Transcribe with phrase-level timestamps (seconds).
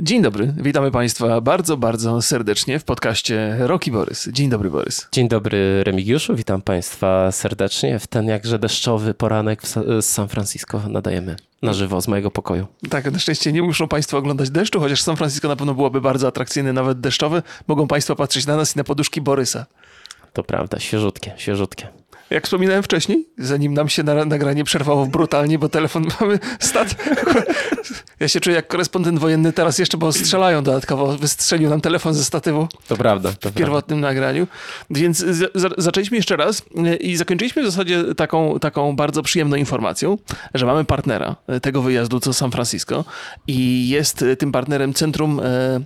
[0.00, 4.28] Dzień dobry, witamy Państwa bardzo, bardzo serdecznie w podcaście Roki Borys.
[4.28, 5.08] Dzień dobry, Borys.
[5.12, 7.98] Dzień dobry, Remigiuszu, witam Państwa serdecznie.
[7.98, 12.66] W ten jakże deszczowy poranek z San Francisco nadajemy na żywo z mojego pokoju.
[12.90, 16.28] Tak, na szczęście nie muszą Państwo oglądać deszczu, chociaż San Francisco na pewno byłoby bardzo
[16.28, 17.42] atrakcyjne, nawet deszczowy.
[17.66, 19.66] Mogą Państwo patrzeć na nas i na poduszki Borysa.
[20.32, 21.88] To prawda, świeżutkie, świeżutkie.
[22.30, 26.94] Jak wspominałem wcześniej, zanim nam się na, nagranie przerwało brutalnie, bo telefon mamy stat.
[28.20, 31.16] Ja się czuję jak korespondent wojenny teraz jeszcze, bo strzelają dodatkowo.
[31.16, 32.68] Wystrzelił nam telefon ze statywu.
[32.88, 33.32] To prawda.
[33.40, 34.14] To w pierwotnym prawda.
[34.14, 34.46] nagraniu.
[34.90, 36.62] Więc z, zaczęliśmy jeszcze raz
[37.00, 40.18] i zakończyliśmy w zasadzie taką, taką bardzo przyjemną informacją,
[40.54, 43.04] że mamy partnera tego wyjazdu, co San Francisco
[43.46, 45.80] i jest tym partnerem Centrum e,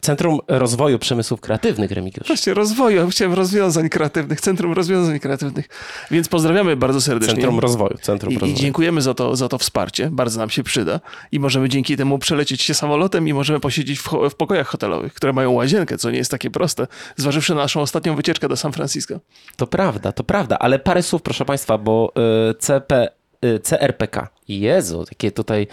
[0.00, 2.26] Centrum Rozwoju Przemysłów Kreatywnych, Remigiusz.
[2.26, 3.08] Właśnie, rozwoju.
[3.08, 5.68] Chciałem rozwiązań kreatywnych, Centrum Rozwiązań Kreatywnych.
[6.10, 7.34] Więc pozdrawiamy bardzo serdecznie.
[7.34, 7.98] Centrum Rozwoju.
[8.02, 8.52] Centrum I, Rozwoju.
[8.52, 10.10] I dziękujemy za to, za to wsparcie.
[10.10, 11.00] Bardzo nam się przyda.
[11.32, 15.32] I możemy dzięki temu przelecieć się samolotem i możemy posiedzieć w, w pokojach hotelowych, które
[15.32, 19.20] mają łazienkę, co nie jest takie proste, zważywszy na naszą ostatnią wycieczkę do San Francisco.
[19.56, 20.58] To prawda, to prawda.
[20.58, 22.12] Ale parę słów, proszę Państwa, bo
[22.50, 23.17] y, CP
[23.62, 24.28] CRPK.
[24.48, 25.66] Jezu, takie tutaj,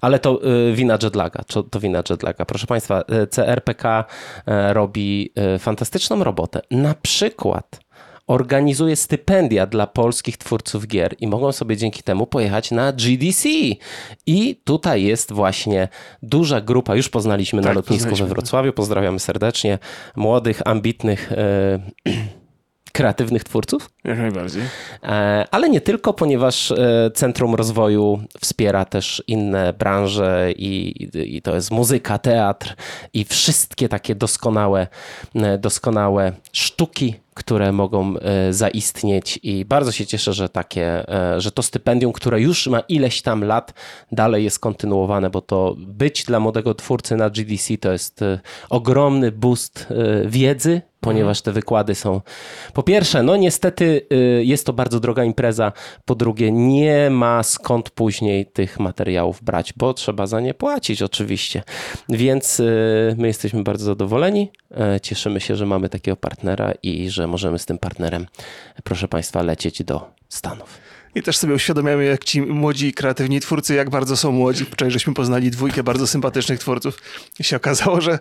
[0.00, 2.44] ale to y, wina jetlaga, to wina jetlaga.
[2.44, 4.04] Proszę Państwa, y, CRPK
[4.72, 6.60] robi fantastyczną robotę.
[6.70, 7.80] Na przykład
[8.26, 13.48] organizuje stypendia dla polskich twórców gier i mogą sobie dzięki temu pojechać na GDC.
[14.26, 15.88] I tutaj jest właśnie
[16.22, 19.78] duża grupa, już poznaliśmy tak, na lotnisku we Wrocławiu, pozdrawiamy serdecznie,
[20.16, 21.32] młodych, ambitnych
[22.92, 23.90] kreatywnych twórców.
[24.04, 24.62] Jak najbardziej.
[25.02, 31.54] E, ale nie tylko, ponieważ e, Centrum Rozwoju wspiera też inne branże i, i to
[31.54, 32.74] jest muzyka, teatr
[33.12, 34.86] i wszystkie takie doskonałe,
[35.34, 38.14] e, doskonałe sztuki, które mogą
[38.50, 41.04] zaistnieć i bardzo się cieszę, że takie,
[41.38, 43.74] że to stypendium, które już ma ileś tam lat,
[44.12, 48.20] dalej jest kontynuowane, bo to być dla młodego twórcy na GDC to jest
[48.70, 49.86] ogromny boost
[50.26, 52.20] wiedzy, ponieważ te wykłady są.
[52.72, 55.72] Po pierwsze, no niestety y, jest to bardzo droga impreza.
[56.04, 61.62] Po drugie, nie ma skąd później tych materiałów brać, bo trzeba za nie płacić oczywiście.
[62.08, 64.50] Więc y, my jesteśmy bardzo zadowoleni.
[64.70, 68.26] E, cieszymy się, że mamy takiego partnera i że możemy z tym partnerem,
[68.84, 70.91] proszę Państwa, lecieć do Stanów.
[71.14, 74.64] I też sobie uświadamiamy, jak ci młodzi, kreatywni twórcy, jak bardzo są młodzi.
[74.64, 76.98] Wczoraj żeśmy poznali dwójkę bardzo sympatycznych twórców
[77.38, 78.18] i się okazało, że,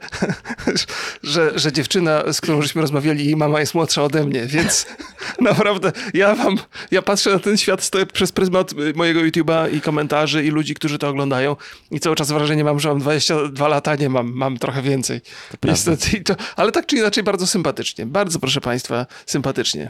[1.24, 4.86] że, że dziewczyna, z którą żeśmy rozmawiali, jej mama jest młodsza ode mnie, więc
[5.42, 6.58] naprawdę ja wam,
[6.92, 11.10] ja patrzę na ten świat przez pryzmat mojego YouTube'a i komentarzy i ludzi, którzy to
[11.10, 11.56] oglądają
[11.92, 15.22] i cały czas wrażenie mam, że mam 22 lata, nie mam, mam trochę więcej.
[15.64, 18.06] Niestety, to, ale tak czy inaczej bardzo sympatycznie.
[18.06, 19.90] Bardzo proszę państwa, sympatycznie.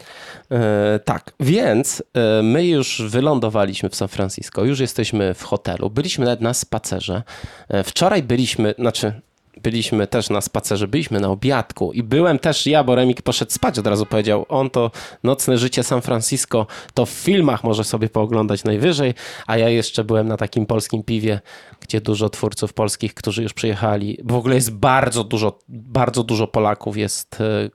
[0.52, 5.90] E, tak, więc e, my już już wylądowaliśmy w San Francisco, już jesteśmy w hotelu,
[5.90, 7.24] byliśmy nawet na spacerze.
[7.70, 9.22] E, wczoraj byliśmy, znaczy
[9.64, 13.80] byliśmy też na spacerze, byliśmy na obiadku i byłem też ja, bo Remik poszedł spać,
[13.80, 14.92] od razu powiedział, on to
[15.24, 19.14] nocne życie San Francisco to w filmach może sobie pooglądać najwyżej,
[19.48, 21.42] a ja jeszcze byłem na takim polskim piwie,
[21.80, 26.98] gdzie dużo twórców polskich, którzy już przyjechali, w ogóle jest bardzo dużo, bardzo dużo Polaków
[26.98, 27.70] jest e, e,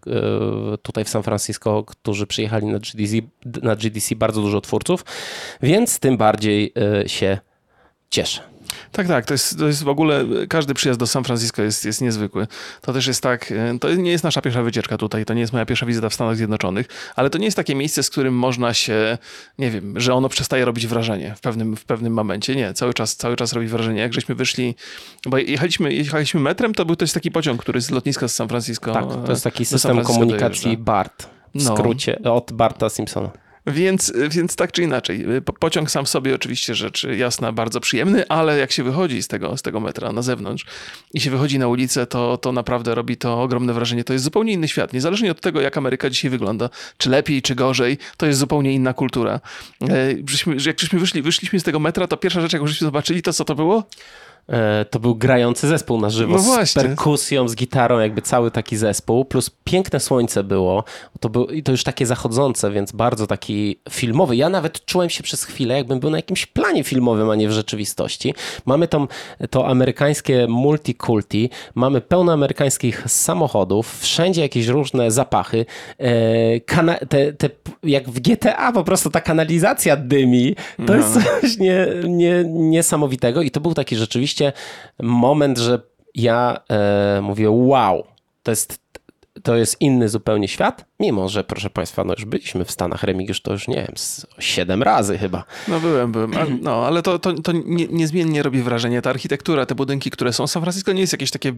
[0.83, 3.17] tutaj w San Francisco, którzy przyjechali na GDC,
[3.63, 5.05] na GDC bardzo dużo twórców,
[5.63, 6.73] więc tym bardziej
[7.03, 7.39] e, się
[8.11, 8.56] cieszę.
[8.93, 9.27] Tak, tak.
[9.27, 12.47] To jest, to jest w ogóle, każdy przyjazd do San Francisco jest, jest niezwykły.
[12.81, 15.53] To też jest tak, e, to nie jest nasza pierwsza wycieczka tutaj, to nie jest
[15.53, 16.87] moja pierwsza wizyta w Stanach Zjednoczonych,
[17.17, 19.19] ale to nie jest takie miejsce, z którym można się,
[19.59, 22.57] nie wiem, że ono przestaje robić wrażenie w pewnym, w pewnym momencie.
[22.57, 24.01] Nie, cały czas, cały czas robi wrażenie.
[24.01, 24.75] Jak żeśmy wyszli,
[25.27, 28.93] bo jechaliśmy, jechaliśmy metrem, to był jest taki pociąg, który z lotniska z San Francisco.
[28.93, 31.29] Tak, to jest taki system komunikacji BART.
[31.55, 31.77] W no.
[31.77, 33.46] skrócie, od Barta Simpsona.
[33.67, 35.25] Więc, więc tak czy inaczej,
[35.61, 39.57] pociąg sam w sobie oczywiście rzecz jasna, bardzo przyjemny, ale jak się wychodzi z tego,
[39.57, 40.67] z tego metra na zewnątrz
[41.15, 44.05] i się wychodzi na ulicę, to, to naprawdę robi to ogromne wrażenie.
[44.05, 44.93] To jest zupełnie inny świat.
[44.93, 48.93] Niezależnie od tego, jak Ameryka dzisiaj wygląda, czy lepiej, czy gorzej, to jest zupełnie inna
[48.93, 49.41] kultura.
[49.89, 50.13] E,
[50.67, 53.45] jak żeśmy wyszli, wyszliśmy z tego metra, to pierwsza rzecz, jaką żeśmy zobaczyli, to co
[53.45, 53.85] to było?
[54.49, 58.77] E, to był grający zespół na żywo no z perkusją, z gitarą, jakby cały taki
[58.77, 60.85] zespół, plus piękne słońce było,
[61.21, 64.37] to, był, i to już takie zachodzące, więc bardzo taki filmowy.
[64.37, 67.53] Ja nawet czułem się przez chwilę, jakbym był na jakimś planie filmowym, a nie w
[67.53, 68.35] rzeczywistości.
[68.67, 69.07] Mamy tą,
[69.51, 75.67] to amerykańskie multikulti, mamy pełno amerykańskich samochodów, wszędzie jakieś różne zapachy,
[75.99, 77.51] e, te, te,
[77.83, 80.95] jak w GTA po prostu ta kanalizacja dymi, to no.
[80.95, 84.53] jest coś nie, nie, niesamowitego i to był taki rzeczywiście rzeczywiście
[85.03, 85.81] moment, że
[86.15, 88.05] ja e, mówię, wow,
[88.43, 88.81] to jest,
[89.43, 90.85] to jest inny zupełnie świat.
[91.01, 93.95] Mimo, że proszę Państwa, no już byliśmy w Stanach, Remigiusz to już nie wiem,
[94.39, 95.45] siedem razy chyba.
[95.69, 96.31] No byłem, byłem.
[96.63, 99.03] No, ale to, to, to nie, niezmiennie robi wrażenie.
[99.03, 100.47] Ta architektura, te budynki, które są.
[100.47, 101.53] San Francisco nie jest jakieś takie y,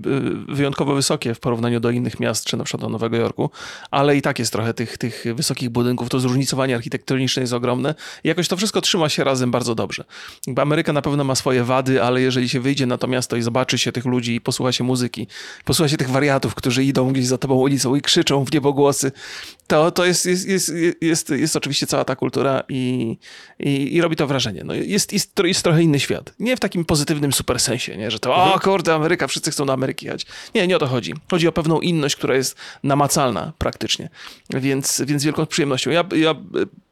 [0.48, 3.50] wyjątkowo wysokie w porównaniu do innych miast, czy na przykład do Nowego Jorku,
[3.90, 6.08] ale i tak jest trochę tych, tych wysokich budynków.
[6.08, 7.94] To zróżnicowanie architektoniczne jest ogromne.
[8.24, 10.04] I jakoś to wszystko trzyma się razem bardzo dobrze.
[10.46, 13.42] Jakby Ameryka na pewno ma swoje wady, ale jeżeli się wyjdzie na to miasto i
[13.42, 15.26] zobaczy się tych ludzi i posłucha się muzyki,
[15.64, 19.12] posłucha się tych wariatów, którzy idą gdzieś za tobą ulicą i krzyczą w niebogłosy,
[19.68, 23.16] to, to jest, jest, jest, jest, jest oczywiście cała ta kultura i,
[23.58, 24.62] i, i robi to wrażenie.
[24.64, 26.34] No jest, jest, jest trochę inny świat.
[26.38, 28.10] Nie w takim pozytywnym super sensie, nie?
[28.10, 30.26] że to o kurde, Ameryka, wszyscy chcą do Ameryki jechać.
[30.54, 31.14] Nie, nie o to chodzi.
[31.30, 34.08] Chodzi o pewną inność, która jest namacalna praktycznie.
[34.50, 35.90] Więc, więc wielką przyjemnością.
[35.90, 36.34] Ja, ja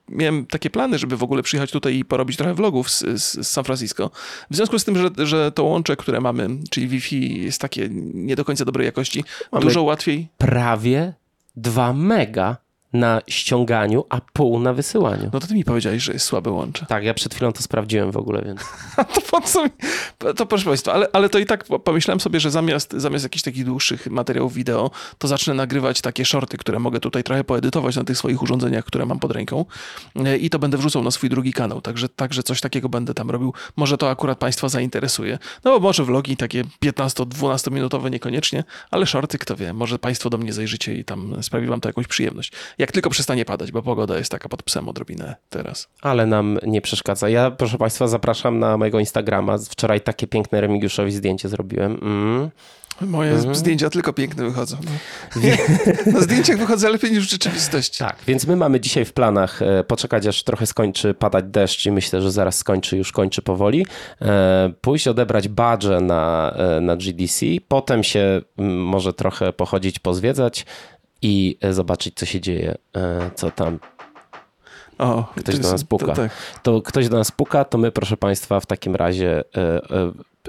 [0.09, 3.49] miałem takie plany, żeby w ogóle przyjechać tutaj i porobić trochę vlogów z, z, z,
[3.49, 4.11] San Francisco.
[4.51, 8.37] W związku z tym, że, że to łącze, które mamy, czyli Wi-Fi jest takie nie
[8.37, 10.29] do końca dobrej jakości, mamy dużo łatwiej.
[10.39, 11.15] Prawie
[11.57, 12.61] 2 mega
[12.99, 15.31] na ściąganiu, a pół na wysyłaniu.
[15.33, 16.87] No to ty mi powiedziałeś, że jest słabe łącze.
[16.87, 18.61] Tak, ja przed chwilą to sprawdziłem w ogóle, więc...
[19.15, 19.71] to po co mi...
[20.37, 23.65] To proszę Państwa, ale, ale to i tak pomyślałem sobie, że zamiast, zamiast jakichś takich
[23.65, 28.19] dłuższych materiałów wideo, to zacznę nagrywać takie shorty, które mogę tutaj trochę poedytować na tych
[28.19, 29.65] swoich urządzeniach, które mam pod ręką
[30.17, 33.31] e, i to będę wrzucał na swój drugi kanał, także, także coś takiego będę tam
[33.31, 33.55] robił.
[33.77, 35.39] Może to akurat Państwa zainteresuje.
[35.65, 40.39] No bo może vlogi takie 15-12 minutowe niekoniecznie, ale shorty, kto wie, może Państwo do
[40.39, 42.53] mnie zajrzycie i tam sprawi Wam to jakąś przyjemność.
[42.79, 45.89] Jak tylko przestanie padać, bo pogoda jest taka pod psem odrobinę teraz.
[46.03, 47.29] Ale nam nie przeszkadza.
[47.29, 49.59] Ja, proszę Państwa, zapraszam na mojego Instagrama.
[49.59, 51.99] Wczoraj takie piękne Remigiuszowi zdjęcie zrobiłem.
[52.03, 52.51] Mm.
[53.01, 53.55] Moje mhm.
[53.55, 54.77] zdjęcia tylko piękne wychodzą.
[54.85, 55.43] No.
[56.13, 57.99] Na zdjęciach wychodzę lepiej niż w rzeczywistości.
[57.99, 61.93] Tak, więc my mamy dzisiaj w planach e, poczekać, aż trochę skończy padać deszcz i
[61.93, 63.87] myślę, że zaraz skończy, już kończy powoli.
[64.23, 70.67] E, pójść odebrać badże na, e, na GDC, potem się może trochę pochodzić, pozwiedzać
[71.27, 73.79] i e, zobaczyć, co się dzieje, e, co tam
[74.99, 76.07] o, ktoś do nas puka.
[76.07, 76.33] To, tak.
[76.63, 79.81] to, ktoś do nas puka, to my, proszę Państwa, w takim razie e,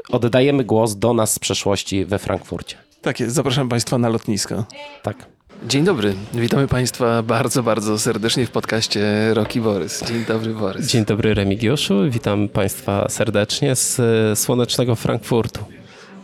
[0.10, 2.78] oddajemy głos do nas z przeszłości we Frankfurcie.
[3.02, 4.66] Tak jest, zapraszam Państwa na lotnisko.
[5.04, 5.26] Tak.
[5.68, 10.04] Dzień dobry, witamy Państwa bardzo, bardzo serdecznie w podcaście Roki Borys.
[10.08, 10.88] Dzień dobry, Borys.
[10.88, 11.96] Dzień dobry, Remigiuszu.
[12.10, 14.00] Witam Państwa serdecznie z
[14.40, 15.77] słonecznego Frankfurtu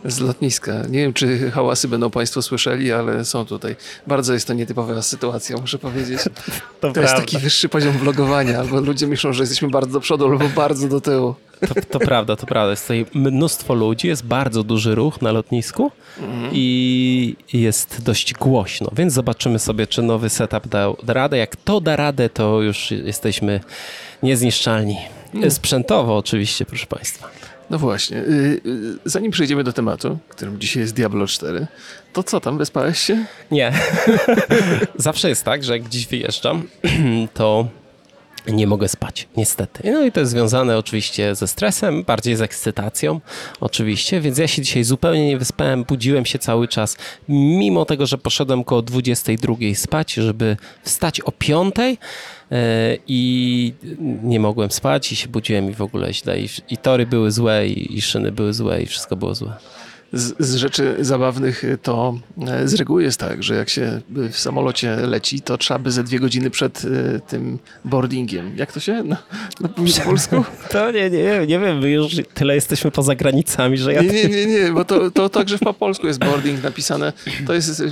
[0.04, 0.72] z lotniska.
[0.88, 3.76] Nie wiem, czy hałasy będą Państwo słyszeli, ale są tutaj.
[4.06, 6.20] Bardzo jest to nietypowa sytuacja, muszę powiedzieć.
[6.80, 10.26] To, to jest taki wyższy poziom vlogowania, albo ludzie myślą, że jesteśmy bardzo do przodu,
[10.26, 11.34] albo bardzo do tyłu.
[11.68, 12.70] To, to prawda, to prawda.
[12.70, 15.90] Jest tutaj mnóstwo ludzi, jest bardzo duży ruch na lotnisku
[16.20, 16.50] mhm.
[16.52, 21.36] i jest dość głośno, więc zobaczymy sobie, czy nowy setup da, da radę.
[21.36, 23.60] Jak to da radę, to już jesteśmy
[24.22, 24.96] niezniszczalni.
[25.34, 25.50] Mhm.
[25.50, 27.28] Sprzętowo oczywiście, proszę Państwa.
[27.70, 28.18] No właśnie.
[28.18, 31.66] Y, y, zanim przejdziemy do tematu, którym dzisiaj jest Diablo 4,
[32.12, 33.24] to co tam, wyspałeś się?
[33.50, 33.72] Nie.
[34.96, 36.62] Zawsze jest tak, że jak gdzieś wyjeżdżam,
[37.34, 37.68] to
[38.46, 39.92] nie mogę spać, niestety.
[39.92, 43.20] No i to jest związane oczywiście ze stresem, bardziej z ekscytacją,
[43.60, 46.96] oczywiście, więc ja się dzisiaj zupełnie nie wyspałem, budziłem się cały czas,
[47.28, 51.94] mimo tego, że poszedłem koło 22 spać, żeby wstać o 5 e,
[53.06, 53.74] i
[54.22, 57.68] nie mogłem spać i się budziłem i w ogóle źle i, i tory były złe
[57.68, 59.56] i, i szyny były złe i wszystko było złe
[60.14, 62.18] z, z, rzeczy zabawnych to
[62.48, 64.00] e, z reguły jest tak, że jak się
[64.30, 68.56] w samolocie leci, to trzeba by ze dwie godziny przed e, tym boardingiem.
[68.56, 69.16] Jak to się no,
[69.60, 70.44] no, po polsku?
[70.70, 74.02] To nie, nie, nie wiem, my już tyle jesteśmy poza granicami, że ja...
[74.02, 77.12] Nie, nie, nie, nie bo to, to także po polsku jest boarding napisane.
[77.46, 77.82] To jest,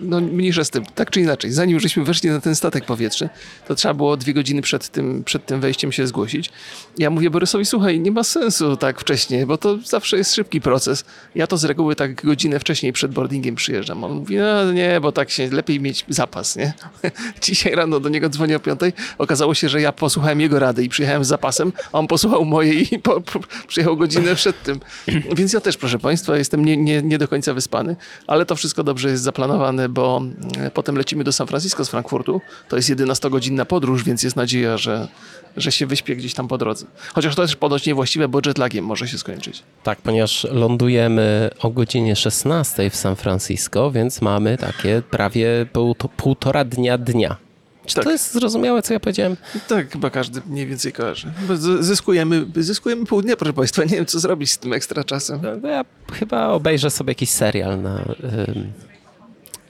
[0.00, 1.52] no mniejsza z tym, tak czy inaczej.
[1.52, 3.28] Zanim żeśmy weszli na ten statek powietrzny,
[3.68, 6.50] to trzeba było dwie godziny przed tym, przed tym wejściem się zgłosić.
[6.98, 11.04] Ja mówię Borysowi, słuchaj, nie ma sensu tak wcześnie, bo to zawsze jest szybki proces.
[11.34, 14.04] Ja to z reguły tak godzinę wcześniej przed boardingiem przyjeżdżam.
[14.04, 16.72] On mówi, no nie, bo tak się lepiej mieć zapas, nie?
[17.42, 18.92] Dzisiaj rano do niego dzwonię o piątej.
[19.18, 22.94] Okazało się, że ja posłuchałem jego rady i przyjechałem z zapasem, a on posłuchał mojej
[22.94, 24.80] i po, po, przyjechał godzinę przed tym.
[25.36, 28.84] Więc ja też, proszę Państwa, jestem nie, nie, nie do końca wyspany, ale to wszystko
[28.84, 30.22] dobrze jest zaplanowane, bo
[30.58, 32.40] e, potem lecimy do San Francisco z Frankfurtu.
[32.68, 35.08] To jest 11-godzinna podróż, więc jest nadzieja, że,
[35.56, 36.86] że się wyśpię gdzieś tam po drodze.
[37.14, 39.62] Chociaż to też ponoć niewłaściwe, bo jetlagiem może się skończyć.
[39.82, 46.64] Tak, ponieważ lądujemy o godzinie 16 w San Francisco, więc mamy takie prawie pół, półtora
[46.64, 47.36] dnia dnia.
[47.86, 48.04] Czy tak.
[48.04, 49.36] to jest zrozumiałe, co ja powiedziałem?
[49.68, 51.32] Tak, chyba każdy mniej więcej kojarzy.
[51.80, 53.84] Zyskujemy, zyskujemy pół dnia, proszę Państwa.
[53.84, 55.40] Nie wiem, co zrobić z tym ekstra czasem.
[55.62, 58.04] No, ja chyba obejrzę sobie jakiś serial na,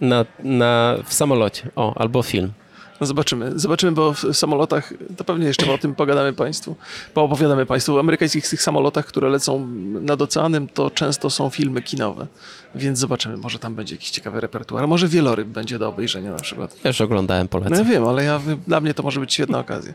[0.00, 1.70] na, na, w samolocie.
[1.76, 2.52] O, albo film.
[3.00, 3.52] No zobaczymy.
[3.56, 6.76] Zobaczymy, bo w samolotach, to pewnie jeszcze o tym pogadamy Państwu,
[7.14, 7.94] poopowiadamy Państwu.
[7.94, 9.66] W amerykańskich tych samolotach, które lecą
[10.00, 12.26] nad oceanem, to często są filmy kinowe.
[12.74, 14.88] Więc zobaczymy, może tam będzie jakiś ciekawy repertuar.
[14.88, 16.76] Może wieloryb będzie do obejrzenia na przykład.
[16.84, 17.78] Ja już oglądałem, No polecam.
[17.78, 19.92] ja wiem, ale ja, dla mnie to może być świetna okazja.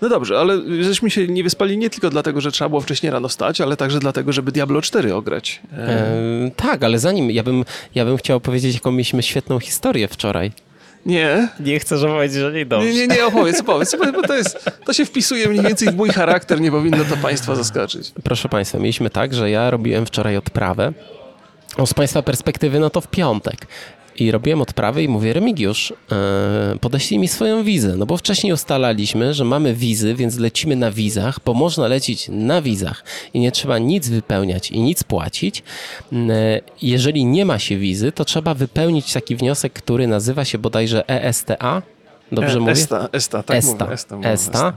[0.00, 3.28] No dobrze, ale żeśmy się nie wyspali nie tylko dlatego, że trzeba było wcześniej rano
[3.28, 5.62] wstać, ale także dlatego, żeby Diablo 4 ograć.
[5.72, 7.64] E, E, tak, ale zanim, ja bym,
[7.94, 10.52] ja bym chciał powiedzieć, jaką mieliśmy świetną historię wczoraj.
[11.06, 12.86] Nie, Nie chcę, żeby powiedzieć, że nie dobrze.
[12.88, 16.08] nie, nie, nie, opowiedz, opowiedz, bo to, jest, to się wpisuje mniej więcej w mój
[16.08, 18.12] charakter, nie powinno to Państwa zaskoczyć.
[18.24, 20.92] Proszę Państwa, mieliśmy tak, że ja robiłem wczoraj odprawę.
[21.76, 23.66] O, z Państwa perspektywy, no to w piątek.
[24.18, 25.92] I robiłem odprawę i mówię, Remigiusz,
[26.72, 27.96] yy, podeślij mi swoją wizę.
[27.96, 32.62] No bo wcześniej ustalaliśmy, że mamy wizy, więc lecimy na wizach, bo można lecieć na
[32.62, 33.04] wizach
[33.34, 35.62] i nie trzeba nic wypełniać i nic płacić.
[36.12, 36.18] Yy,
[36.82, 41.82] jeżeli nie ma się wizy, to trzeba wypełnić taki wniosek, który nazywa się bodajże ESTA.
[42.32, 42.72] Dobrze E, mówię?
[42.72, 43.92] Esta, Esta, tak Esta, mówię.
[43.92, 44.72] Esta, Esta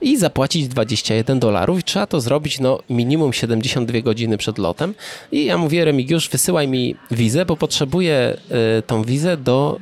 [0.00, 4.94] i zapłacić 21 dolarów i trzeba to zrobić no minimum 72 godziny przed lotem
[5.32, 8.36] i ja mówię Remigiusz wysyłaj mi wizę, bo potrzebuję
[8.78, 9.78] y, tą wizę do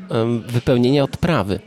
[0.48, 1.60] y, wypełnienia odprawy.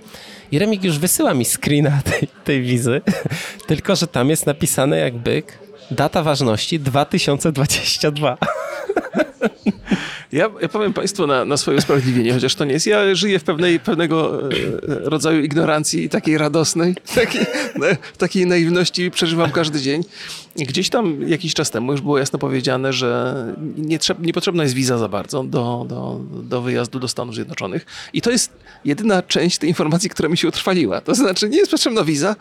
[0.51, 3.01] I Remigiusz wysyła mi screena tej, tej wizy,
[3.67, 5.59] tylko że tam jest napisane jak byk
[5.91, 8.37] data ważności 2022.
[10.31, 12.87] Ja, ja powiem Państwu na, na swoje usprawiedliwienie, chociaż to nie jest.
[12.87, 14.49] Ja żyję w pewnej, pewnego e,
[14.87, 17.41] rodzaju ignorancji takiej radosnej, takiej,
[17.75, 17.85] no,
[18.17, 20.03] takiej naiwności przeżywam każdy dzień.
[20.55, 23.35] Gdzieś tam jakiś czas temu już było jasno powiedziane, że
[23.77, 27.85] nie, trzeba, nie potrzebna jest wiza za bardzo do, do, do wyjazdu do Stanów Zjednoczonych.
[28.13, 28.53] I to jest
[28.85, 31.01] jedyna część tej informacji, która mi się utrwaliła.
[31.01, 32.35] To znaczy nie jest potrzebna wiza,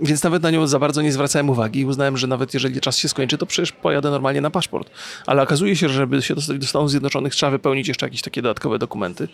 [0.00, 2.98] więc nawet na nią za bardzo nie zwracałem uwagi i uznałem, że nawet jeżeli czas
[2.98, 4.90] się skończy, to przecież pojadę normalnie na paszport.
[5.26, 8.42] Ale okazuje się, że żeby się dostać do Stanów Zjednoczonych, trzeba wypełnić jeszcze jakieś takie
[8.42, 9.28] dodatkowe dokumenty.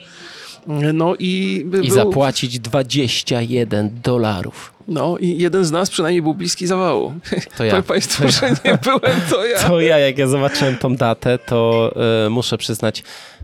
[0.95, 4.73] No i, I był, zapłacić 21 dolarów.
[4.89, 7.15] No i jeden z nas przynajmniej był bliski zawału.
[7.59, 7.71] To ja.
[7.73, 9.59] Powiem Państwu, że nie byłem to ja.
[9.69, 11.93] To ja, jak ja zobaczyłem tą datę, to
[12.27, 13.03] e, muszę przyznać,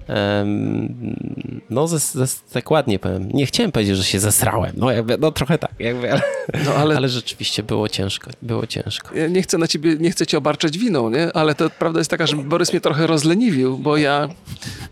[0.09, 1.17] em,
[1.71, 5.33] no ze, ze, tak ładnie powiem, nie chciałem powiedzieć, że się zesrałem, no jakby, no
[5.33, 6.23] trochę tak, jakby, ale,
[6.65, 9.15] No ale ale rzeczywiście było ciężko, było ciężko.
[9.15, 11.33] ja nie chcę na ciebie, nie chcę cię obarczać winą, nie?
[11.33, 14.29] Ale to prawda jest taka, że Borys mnie trochę rozleniwił, bo ja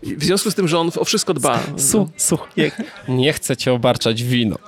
[0.03, 1.59] w związku z tym, że on o wszystko dba.
[1.77, 2.71] Su, su, nie,
[3.07, 4.55] nie chcę cię obarczać wino.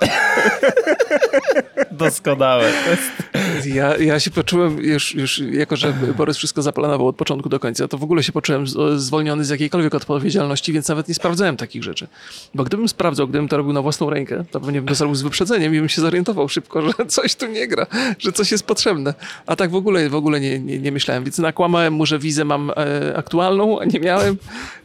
[1.92, 2.72] Doskonałe.
[3.66, 7.88] Ja, ja się poczułem już, już, jako że Borys wszystko zaplanował od początku do końca,
[7.88, 8.64] to w ogóle się poczułem
[8.96, 12.06] zwolniony z jakiejkolwiek odpowiedzialności, więc nawet nie sprawdzałem takich rzeczy.
[12.54, 15.22] Bo gdybym sprawdzał, gdybym to robił na własną rękę, to pewnie bym to zrobił z
[15.22, 17.86] wyprzedzeniem i bym się zorientował szybko, że coś tu nie gra,
[18.18, 19.14] że coś jest potrzebne.
[19.46, 22.44] A tak w ogóle, w ogóle nie, nie, nie myślałem, więc nakłamałem mu, że wizę
[22.44, 24.36] mam e, aktualną, a nie miałem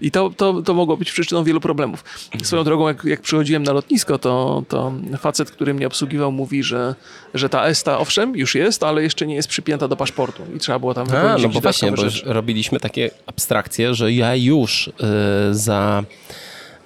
[0.01, 2.03] i to, to, to mogło być przyczyną wielu problemów.
[2.43, 6.95] Swoją drogą, jak, jak przychodziłem na lotnisko, to, to facet, który mnie obsługiwał, mówi, że,
[7.33, 10.79] że ta ESTA, owszem, już jest, ale jeszcze nie jest przypięta do paszportu i trzeba
[10.79, 14.87] było tam A, wypełnić no jakieś bo właśnie, bo robiliśmy takie abstrakcje, że ja już
[14.87, 14.91] y,
[15.51, 16.03] za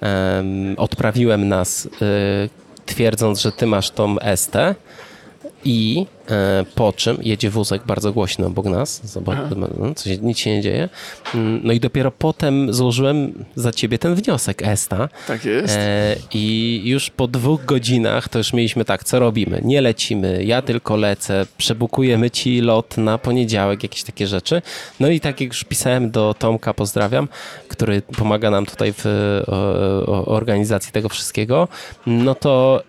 [0.00, 1.90] em, odprawiłem nas y,
[2.86, 4.74] twierdząc, że ty masz tą estę
[5.64, 10.50] i e, po czym jedzie wózek bardzo głośno obok nas, zobacz, no, coś, nic się
[10.50, 10.88] nie dzieje.
[11.34, 15.08] Mm, No i dopiero potem złożyłem za ciebie ten wniosek ESTA.
[15.26, 15.76] Tak jest.
[15.78, 19.60] E, I już po dwóch godzinach to już mieliśmy tak, co robimy?
[19.64, 24.62] Nie lecimy, ja tylko lecę, przebukujemy ci lot na poniedziałek, jakieś takie rzeczy.
[25.00, 27.28] No i tak jak już pisałem do Tomka, pozdrawiam,
[27.68, 29.06] który pomaga nam tutaj w
[29.46, 29.52] o,
[30.06, 31.68] o, organizacji tego wszystkiego,
[32.06, 32.82] no to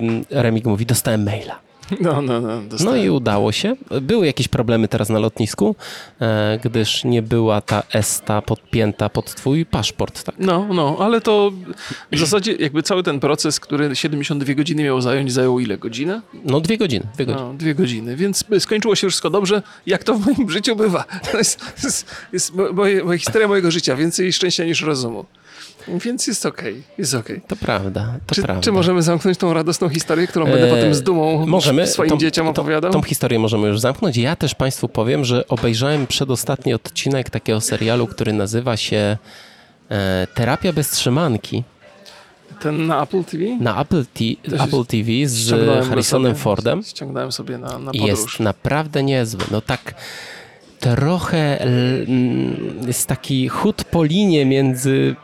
[0.00, 1.67] ym, Remik mówi, dostałem maila.
[2.00, 2.60] No, no, no.
[2.84, 3.76] No i udało się.
[4.02, 5.76] Były jakieś problemy teraz na lotnisku,
[6.20, 10.34] e, gdyż nie była ta ESTA podpięta pod twój paszport, tak?
[10.38, 11.52] No, no, ale to
[12.12, 15.78] w zasadzie jakby cały ten proces, który 72 godziny miał zająć, zajął ile?
[15.78, 16.22] Godzinę?
[16.44, 17.44] No dwie godziny, dwie godziny.
[17.44, 21.04] No, dwie godziny, więc skończyło się wszystko dobrze, jak to w moim życiu bywa.
[21.32, 25.24] To jest, jest, jest mo- moje, moja historia mojego życia, więcej szczęścia niż rozumu.
[26.04, 27.40] Więc jest okej, jest okej.
[27.48, 28.62] To prawda, to Czy, prawda.
[28.62, 32.18] czy możemy zamknąć tą radosną historię, którą będę Eee, potem z dumą możemy, swoim tą,
[32.18, 32.92] dzieciom tą- opowiadał?
[32.92, 34.16] Tą historię możemy już zamknąć.
[34.16, 39.16] Ja też Państwu powiem, że obejrzałem przedostatni odcinek takiego serialu, który nazywa się
[39.90, 41.64] e, Terapia bez trzymanki
[42.60, 43.44] Ten na Apple TV?
[43.60, 44.04] na Apple,
[44.60, 45.50] Apple TV z
[45.88, 46.82] Harrisonem sobie, Fordem.
[46.82, 48.08] Ściągnąłem sobie na, na podróż.
[48.08, 49.40] jest naprawdę niezły.
[49.50, 49.94] No tak
[50.80, 51.66] trochę
[52.86, 55.16] jest taki chód po linie między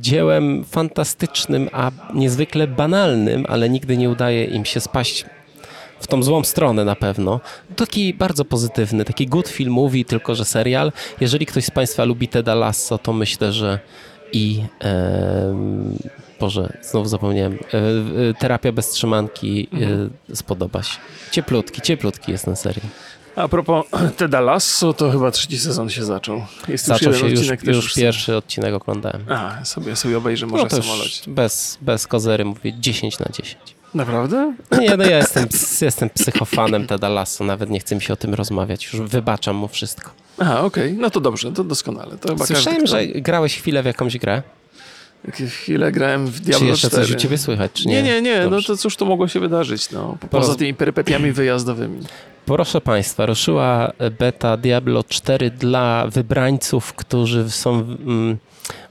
[0.00, 5.24] dziełem fantastycznym, a niezwykle banalnym, ale nigdy nie udaje im się spaść
[6.00, 7.40] w tą złą stronę na pewno.
[7.76, 10.92] Taki bardzo pozytywny, taki good film movie, tylko że serial.
[11.20, 13.78] Jeżeli ktoś z Państwa lubi Teda Lasso, to myślę, że
[14.32, 15.96] i em,
[16.40, 17.52] Boże, znowu zapomniałem.
[17.54, 17.78] E,
[18.30, 19.68] e, terapia bez trzymanki
[20.30, 20.98] e, spodoba się.
[21.30, 22.86] Cieplutki, cieplutki jest ten serial.
[23.42, 23.84] A propos
[24.16, 26.42] Teda Lasso, to chyba trzeci sezon się zaczął.
[26.68, 29.24] Jest Zaczął już się już, odcinek, też już pierwszy odcinek oglądałem.
[29.28, 31.22] A, sobie, sobie obejrzę może No w już samolocie.
[31.26, 33.56] bez, bez kozery mówię 10 na 10.
[33.94, 34.54] Naprawdę?
[34.80, 35.46] Nie, no ja jestem,
[35.80, 39.68] jestem psychofanem Teda Lasso, nawet nie chcę mi się o tym rozmawiać, już wybaczam mu
[39.68, 40.10] wszystko.
[40.38, 42.16] Aha, okej, no to dobrze, to doskonale.
[42.18, 44.42] To Słyszałem, każdy, że grałeś chwilę w jakąś grę.
[45.48, 47.06] Chwilę grałem w Czy Diablo jeszcze 4.
[47.06, 47.94] coś u ciebie słychać, czy nie?
[47.94, 48.66] Nie, nie, nie, no Dobrze.
[48.66, 50.16] to cóż to mogło się wydarzyć, no.
[50.20, 52.00] Po- Poza Poroz- tymi perypetiami wyjazdowymi.
[52.46, 58.36] Proszę Państwa, ruszyła beta Diablo 4 dla wybrańców, którzy są, mm,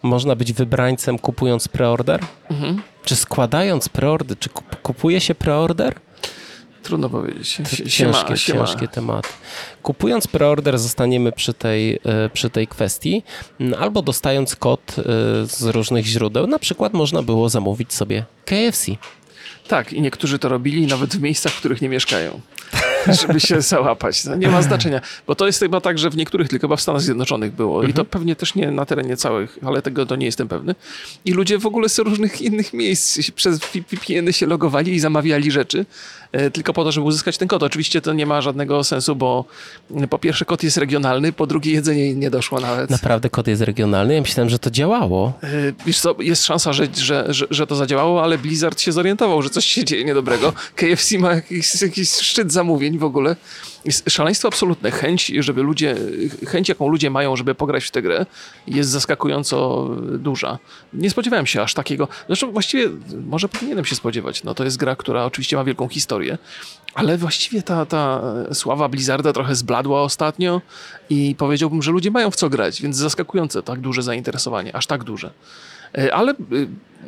[0.04, 2.20] można być wybrańcem kupując preorder?
[2.52, 2.82] Mhm.
[3.06, 5.96] Czy składając preorder, czy kup, kupuje się preorder?
[6.84, 7.54] Trudno powiedzieć.
[7.56, 8.66] Ciężkie, Siema, siema.
[8.66, 9.30] ciężkie tematy.
[9.84, 13.24] Kupując preorder zostaniemy przy tej, e, przy tej kwestii,
[13.80, 15.04] albo dostając kod e,
[15.46, 16.48] z różnych źródeł.
[16.48, 18.92] Na przykład można było zamówić sobie KFC.
[19.70, 22.42] Tak, i niektórzy to robili nawet w miejscach, w których nie mieszkają.
[23.22, 24.26] Żeby się załapać.
[24.26, 26.82] No, nie ma znaczenia, bo to jest chyba tak, że w niektórych, tylko chyba w
[26.82, 30.26] Stanach Zjednoczonych było i to pewnie też nie na terenie całych, ale tego to nie
[30.26, 30.76] jestem pewny.
[31.26, 35.86] I ludzie w ogóle z różnych innych miejsc przez VPN-y się logowali i zamawiali rzeczy
[36.32, 37.64] e, tylko po to, żeby uzyskać ten kod.
[37.64, 39.46] Oczywiście to nie ma żadnego sensu, bo
[39.92, 42.90] mm, po pierwsze kod jest regionalny, po drugie jedzenie nie doszło nawet.
[42.90, 44.14] Naprawdę kod jest regionalny?
[44.14, 45.34] Ja myślałem, że to działało.
[45.44, 45.48] E,
[45.86, 49.50] Wiesz co, jest szansa, że, że, że, że to zadziałało, ale Blizzard się zorientował, że
[49.50, 50.54] coś się dzieje niedobrego.
[50.76, 53.36] KFC ma jakiś, jakiś szczyt zamówień w ogóle.
[53.86, 54.92] Jest szaleństwo absolutne.
[54.92, 55.96] Chęć, żeby ludzie,
[56.48, 58.26] chęć, jaką ludzie mają, żeby pograć w tę grę,
[58.68, 59.90] jest zaskakująco
[60.20, 60.60] duża.
[60.94, 62.08] Nie spodziewałem się aż takiego.
[62.28, 62.90] Zresztą właściwie
[63.26, 64.44] może powinienem się spodziewać.
[64.44, 66.38] No to jest gra, która oczywiście ma wielką historię,
[66.94, 68.22] ale właściwie ta, ta
[68.54, 70.62] sława Blizzarda trochę zbladła ostatnio
[71.10, 75.04] i powiedziałbym, że ludzie mają w co grać, więc zaskakujące tak duże zainteresowanie, aż tak
[75.04, 75.32] duże.
[75.98, 76.36] E, Ale y,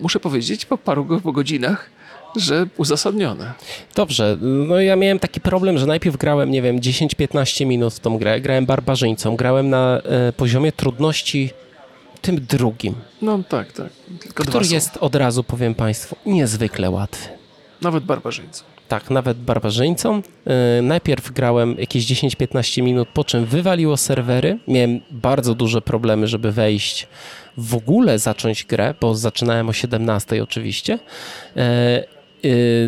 [0.01, 1.89] muszę powiedzieć po paru godzinach,
[2.35, 3.53] że uzasadnione.
[3.95, 8.17] Dobrze, no ja miałem taki problem, że najpierw grałem, nie wiem, 10-15 minut w tą
[8.17, 11.49] grę, grałem barbarzyńcą, grałem na e, poziomie trudności
[12.21, 13.89] tym drugim, No tak, tak.
[14.19, 17.29] Tylko który jest od razu, powiem Państwu, niezwykle łatwy.
[17.81, 18.63] Nawet barbarzyńcy.
[18.87, 20.21] Tak, nawet barbarzyńcą.
[20.45, 24.59] E, najpierw grałem jakieś 10-15 minut, po czym wywaliło serwery.
[24.67, 27.07] Miałem bardzo duże problemy, żeby wejść,
[27.57, 30.99] w ogóle zacząć grę, bo zaczynałem o 17 oczywiście.
[31.57, 32.03] E,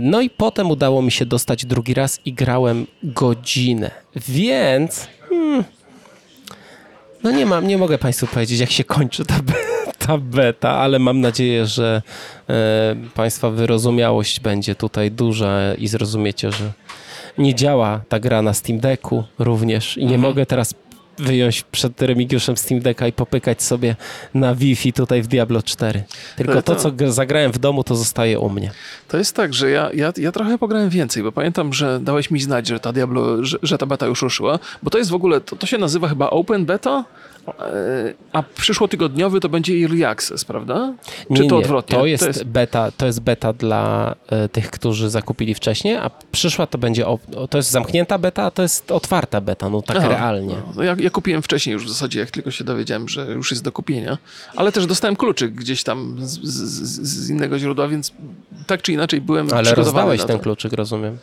[0.02, 3.92] no i potem udało mi się dostać drugi raz i grałem godzinę.
[4.28, 5.64] Więc hmm,
[7.24, 9.54] no nie mam, nie mogę Państwu powiedzieć, jak się kończy ta, be-
[10.08, 12.02] ta beta, ale mam nadzieję, że
[12.50, 16.72] e, Państwa wyrozumiałość będzie tutaj duża i zrozumiecie, że
[17.38, 20.74] nie działa ta gra na Steam Decku również i nie mogę teraz
[21.18, 23.96] wyjąć przed Remigiuszem Steam Decka i popykać sobie
[24.34, 26.04] na Wi-Fi tutaj w Diablo 4.
[26.36, 28.72] Tylko to, co zagrałem w domu, to zostaje u mnie.
[29.08, 32.42] To jest tak, że ja, ja, ja trochę pograłem więcej, bo pamiętam, że dałeś mi
[32.42, 35.42] znać, że ta Diablo, że, że ta beta już ruszyła, bo to jest w ogóle,
[35.42, 37.06] to, to się nazywa chyba Open Beta,
[38.32, 40.94] a przyszłotygodniowy to będzie Early Access, prawda?
[41.36, 41.98] Czy Nie, to nie, odwrotnie?
[41.98, 46.78] To jest, beta, to jest beta dla e, tych, którzy zakupili wcześniej, a przyszła to
[46.78, 50.56] będzie, o, to jest zamknięta beta, a to jest otwarta beta, no tak Aha, realnie.
[50.56, 53.52] No, no ja, ja kupiłem wcześniej już w zasadzie, jak tylko się dowiedziałem, że już
[53.52, 54.18] jest do kupienia,
[54.56, 58.14] ale też dostałem kluczyk gdzieś tam z, z, z innego źródła, więc
[58.68, 60.44] tak czy inaczej byłem Ale przygotowany rozdałeś na ten to.
[60.44, 61.18] kluczyk, rozumiem.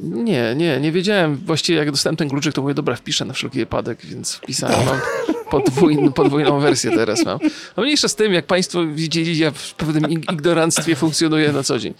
[0.00, 1.36] Nie, nie, nie wiedziałem.
[1.36, 4.86] Właściwie jak dostałem ten kluczyk, to mówię, dobra, wpiszę na wszelki wypadek, więc wpisałem.
[4.86, 4.98] Mam
[5.52, 7.38] podwójn, podwójną wersję teraz mam.
[7.76, 11.78] No mniejsza z tym, jak państwo widzieli, ja w pewnym ig- ignoranstwie funkcjonuję na co
[11.78, 11.94] dzień.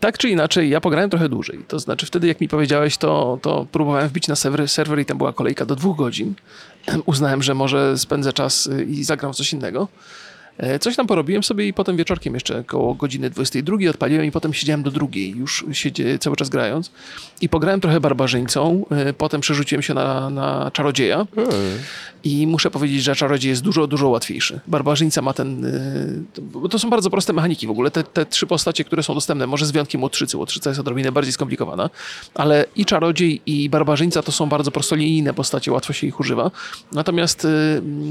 [0.00, 1.58] Tak czy inaczej, ja pograłem trochę dłużej.
[1.68, 5.18] To znaczy wtedy, jak mi powiedziałeś, to, to próbowałem wbić na serwer, serwer i tam
[5.18, 6.34] była kolejka do dwóch godzin.
[7.06, 9.88] Uznałem, że może spędzę czas y, i zagram w coś innego.
[10.60, 14.54] E, Coś tam porobiłem sobie i potem wieczorkiem jeszcze koło godziny 22 odpaliłem i potem
[14.54, 16.90] siedziałem do drugiej, już siedzie, cały czas grając.
[17.40, 21.26] I pograłem trochę barbarzyńcą, e, potem przerzuciłem się na, na czarodzieja
[22.24, 24.60] i muszę powiedzieć, że czarodziej jest dużo, dużo łatwiejszy.
[24.66, 25.64] Barbarzyńca ma ten...
[25.64, 27.90] e, to- są bardzo proste mechaniki w ogóle.
[27.90, 30.36] Te, te trzy postacie, które są dostępne, może z wyjątkiem Łotrzycy.
[30.36, 31.90] Łotrzyca jest odrobinę bardziej skomplikowana,
[32.34, 36.50] ale i czarodziej i barbarzyńca to są bardzo prostolinijne postacie, łatwo się ich używa.
[36.92, 37.46] Natomiast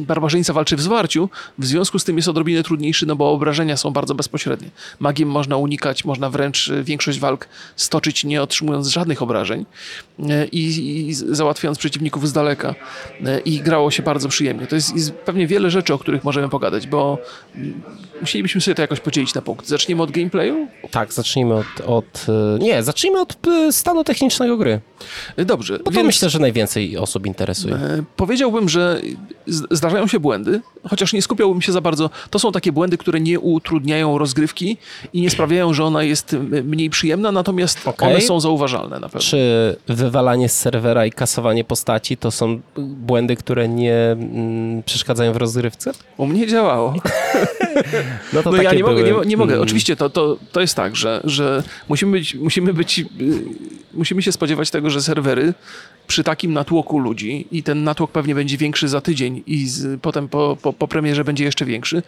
[0.07, 3.91] barbarzyńca walczy w zwarciu, w związku z tym jest odrobinę trudniejszy, no bo obrażenia są
[3.91, 4.69] bardzo bezpośrednie.
[4.99, 9.65] Magiem można unikać, można wręcz e, większość walk stoczyć nie otrzymując żadnych obrażeń
[10.29, 12.75] e, i, i załatwiając przeciwników z daleka.
[13.25, 14.67] E, I grało się bardzo przyjemnie.
[14.67, 17.17] To jest, jest pewnie wiele rzeczy, o których możemy pogadać, bo
[17.55, 17.81] mm,
[18.21, 19.67] musielibyśmy sobie to jakoś podzielić na punkt.
[19.67, 20.67] Zaczniemy od gameplayu?
[20.91, 22.25] Tak, zacznijmy od, od...
[22.55, 23.37] e, Nie, zacznijmy od
[23.71, 24.81] stanu technicznego gry.
[25.37, 27.75] E, Dobrze, Bo to myślę, że najwięcej osób interesuje.
[27.75, 29.01] E, Powiedziałbym, że
[29.71, 32.09] zdarzają się błędy, chociaż nie skupiałbym się za bardzo.
[32.29, 34.77] To są takie błędy, które nie utrudniają rozgrywki
[35.13, 38.09] i nie sprawiają, że ona jest mniej przyjemna, natomiast Okej.
[38.09, 39.21] one są zauważalne na pewno.
[39.21, 45.37] Czy wywalanie z serwera i kasowanie postaci to są błędy, które nie mm, przeszkadzają w
[45.37, 45.91] rozgrywce?
[46.17, 46.93] U mnie działało.
[48.33, 49.53] No to No ja nie mogę, były, nie, mo- nie mogę.
[49.53, 53.05] mm, Oczywiście to, to, to jest tak, że, że musimy być, musimy być, yy,
[53.93, 55.53] musimy się spodziewać tego, że serwery
[56.07, 60.27] przy takim natłoku ludzi i ten natłok pewnie będzie większy za tydzień i z, potem
[60.27, 62.03] po, po, po premierze będzie jeszcze większy.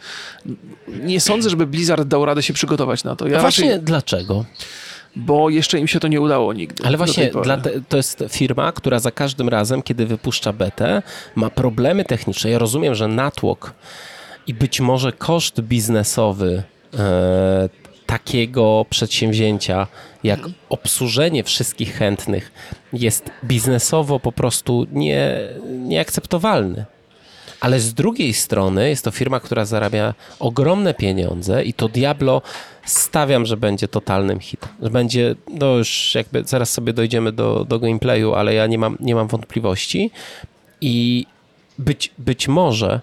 [1.03, 3.27] Nie sądzę, żeby Blizzard dał radę się przygotować na to.
[3.27, 4.45] Ja właśnie raczej, dlaczego?
[5.15, 6.83] bo jeszcze im się to nie udało nigdy.
[6.85, 7.31] Ale właśnie
[7.63, 11.01] te, to jest firma, która za każdym razem, kiedy wypuszcza betę,
[11.35, 12.49] ma problemy techniczne.
[12.49, 13.73] Ja rozumiem, że natłok
[14.47, 16.63] i być może koszt biznesowy
[16.93, 17.69] e,
[18.11, 19.87] takiego przedsięwzięcia,
[20.23, 22.51] jak obsłużenie wszystkich chętnych,
[22.93, 25.37] jest biznesowo po prostu nie,
[25.69, 26.85] nieakceptowalny.
[27.59, 32.41] Ale z drugiej strony jest to firma, która zarabia ogromne pieniądze i to Diablo
[32.85, 34.69] stawiam, że będzie totalnym hitem.
[34.81, 38.97] Że będzie, no już jakby zaraz sobie dojdziemy do, do gameplayu, ale ja nie mam,
[38.99, 40.11] nie mam wątpliwości.
[40.81, 41.25] I
[41.79, 43.01] być, być może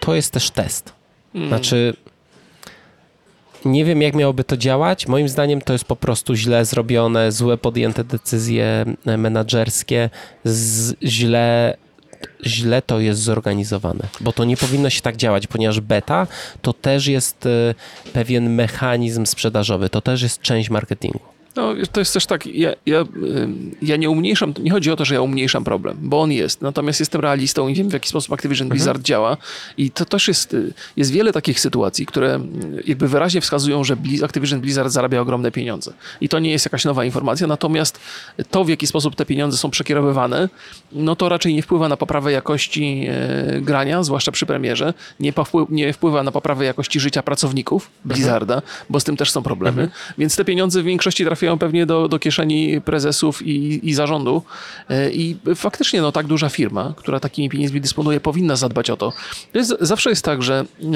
[0.00, 0.92] to jest też test.
[1.48, 1.94] Znaczy,
[3.64, 5.06] nie wiem, jak miałoby to działać.
[5.06, 10.10] Moim zdaniem to jest po prostu źle zrobione, złe podjęte decyzje e, menadżerskie,
[10.44, 11.76] z, źle,
[12.46, 14.08] źle to jest zorganizowane.
[14.20, 16.26] Bo to nie powinno się tak działać, ponieważ beta
[16.62, 17.74] to też jest e,
[18.12, 21.39] pewien mechanizm sprzedażowy, to też jest część marketingu.
[21.60, 23.04] No, to jest też tak, ja, ja,
[23.82, 27.00] ja nie umniejszam, nie chodzi o to, że ja umniejszam problem, bo on jest, natomiast
[27.00, 29.36] jestem realistą i wiem, w jaki sposób Activision Blizzard działa
[29.76, 33.96] i to też jest, y, jest wiele takich sytuacji, które y, jakby wyraźnie wskazują, że
[34.24, 35.92] Activision Blizzard zarabia ogromne pieniądze.
[36.20, 38.00] I to nie jest jakaś nowa informacja, natomiast
[38.50, 40.48] to, w jaki sposób te pieniądze są przekierowywane,
[40.92, 45.32] no to raczej nie wpływa na poprawę jakości e, grania, zwłaszcza przy premierze, nie,
[45.70, 50.36] nie wpływa na poprawę jakości życia pracowników Blizzarda, bo z tym też są problemy, więc
[50.36, 54.42] te pieniądze w większości trafiają pewnie do, do kieszeni prezesów i, i zarządu
[54.88, 59.12] E, i faktycznie no, tak duża firma, która takimi pieniędzmi dysponuje, powinna zadbać o to.
[59.80, 60.86] zawsze jest tak, że e,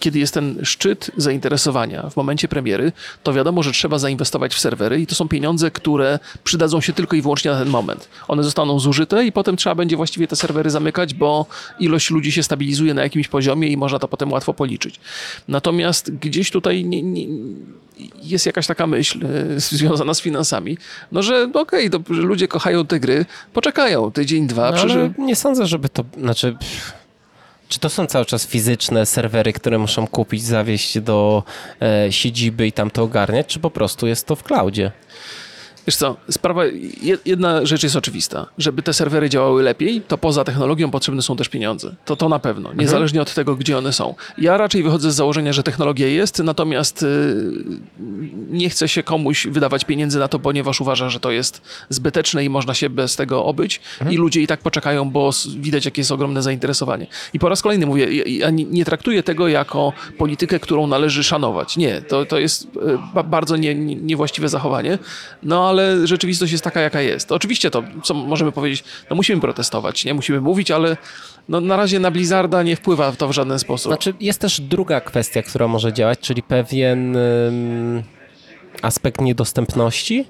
[0.00, 2.92] kiedy jest ten szczyt zainteresowania w momencie premiery,
[3.22, 7.16] to wiadomo, że trzeba zainwestować w serwery i to są pieniądze, które przydadzą się tylko
[7.16, 8.08] i wyłącznie na ten moment.
[8.28, 11.46] One zostaną zużyte i potem trzeba będzie właściwie te serwery zamykać, bo
[11.80, 15.00] ilość ludzi się stabilizuje na jakimś poziomie i można to potem łatwo policzyć.
[15.48, 17.26] Natomiast gdzieś tutaj nie, nie,
[18.22, 20.78] jest jakaś taka myśl e, związana z finansami,
[21.12, 25.12] no że okej, to że ludzie kochają te gry, poczekają tydzień, dwa, No, przecież ale
[25.18, 26.56] nie sądzę, żeby to, znaczy...
[27.68, 31.42] Czy to są cały czas fizyczne serwery, które muszą kupić, zawieźć do
[31.82, 34.92] e, siedziby i tam to ogarniać, czy po prostu jest to w cloudzie?
[35.86, 36.64] Wiesz co, sprawa,
[37.02, 38.46] je- jedna rzecz jest oczywista.
[38.58, 41.94] Żeby te serwery działały lepiej, to poza technologią potrzebne są też pieniądze.
[42.04, 44.14] To to na pewno, niezależnie od tego, gdzie one są.
[44.38, 47.06] Ja raczej wychodzę z założenia, że technologia jest, natomiast y,
[48.50, 52.48] nie chce się komuś wydawać pieniędzy na to, ponieważ uważa, że to jest zbyteczne i
[52.50, 56.42] można się bez tego obyć i ludzie i tak poczekają, bo widać, jakie jest ogromne
[56.42, 57.06] zainteresowanie.
[57.34, 61.76] I po raz kolejny mówię, ja- nie, traktuję tego jako politykę, którą należy szanować.
[61.76, 62.68] Nie, to, to jest y,
[63.14, 64.98] ba- bardzo nie, niewłaściwe zachowanie,
[65.42, 67.32] no ale rzeczywistość jest taka, jaka jest.
[67.32, 70.96] Oczywiście to, co możemy powiedzieć, no musimy protestować, nie musimy mówić, ale
[71.48, 73.90] no, na razie na Blizzarda nie wpływa to w żaden sposób.
[73.90, 78.02] Znaczy, jest też druga kwestia, która może działać, czyli pewien ym,
[78.82, 80.24] aspekt niedostępności,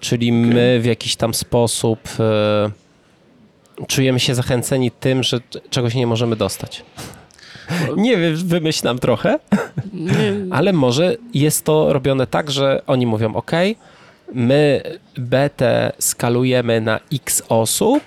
[0.00, 2.00] czyli my w jakiś tam sposób
[3.80, 6.84] y, czujemy się zachęceni tym, że czegoś nie możemy dostać.
[7.96, 9.38] Nie wiem, wymyślam trochę,
[10.50, 13.52] ale może jest to robione tak, że oni mówią, ok,
[14.34, 14.82] my
[15.16, 18.02] betę skalujemy na x osób.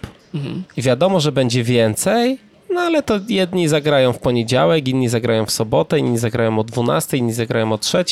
[0.78, 2.38] I wiadomo, że będzie więcej,
[2.70, 7.18] no ale to jedni zagrają w poniedziałek, inni zagrają w sobotę, inni zagrają o 12,
[7.18, 8.04] inni zagrają o 3.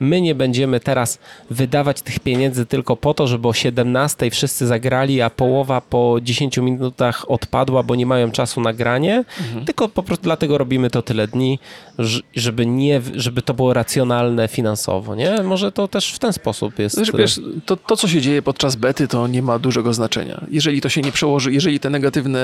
[0.00, 1.18] My nie będziemy teraz
[1.50, 6.58] wydawać tych pieniędzy tylko po to, żeby o 17 wszyscy zagrali, a połowa po 10
[6.58, 9.24] minutach odpadła, bo nie mają czasu na granie,
[9.66, 11.58] tylko po prostu dlatego robimy to tyle dni,
[12.34, 15.42] żeby, nie, żeby to było racjonalne finansowo, nie?
[15.42, 16.94] Może to też w ten sposób jest.
[16.94, 20.46] Znaczy, wiesz, to, to, co się dzieje podczas bety, to nie ma dużego znaczenia.
[20.50, 22.40] Jeżeli to się nie przełoży, jeżeli te negatywne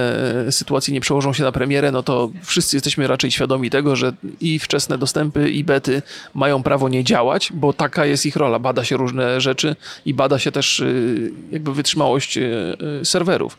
[0.46, 4.12] e, sytuacje nie przełożą się na premierę, no to wszyscy jesteśmy raczej świadomi tego, że
[4.40, 6.02] i wczesne dostępy, i bety
[6.34, 8.58] mają prawo nie działać, bo taka jest ich rola.
[8.58, 9.76] Bada się różne rzeczy
[10.06, 13.58] i bada się też y, jakby wytrzymałość y, y, serwerów.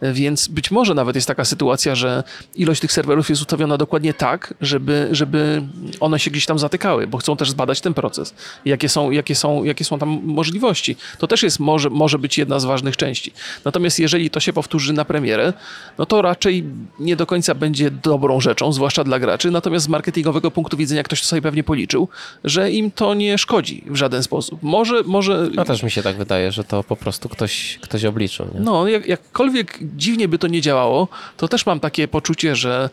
[0.00, 2.22] E, Więc być może nawet jest taka sytuacja, że
[2.54, 5.62] ilość tych serwerów jest ustawiona dokładnie tak, żeby, żeby
[6.00, 8.34] one się gdzieś tam zatykały, bo chcą też zbadać ten proces.
[8.64, 10.96] Jakie są, jakie są, jakie są tam możliwości.
[11.18, 13.32] To też jest, może, może być jedna z ważnych części.
[13.64, 15.52] Natomiast jeżeli to się powtórzy na premierę,
[15.98, 16.64] no to raczej
[17.00, 21.02] nie do do końca będzie dobrą rzeczą, zwłaszcza dla graczy, natomiast z marketingowego punktu widzenia
[21.02, 22.08] ktoś to sobie pewnie policzył,
[22.44, 24.62] że im to nie szkodzi w żaden sposób.
[24.62, 28.46] Może, może No też mi się tak wydaje, że to po prostu ktoś, ktoś obliczył.
[28.54, 28.60] Nie?
[28.60, 32.90] no, jak, jakkolwiek dziwnie by to nie działało, to też mam takie poczucie, że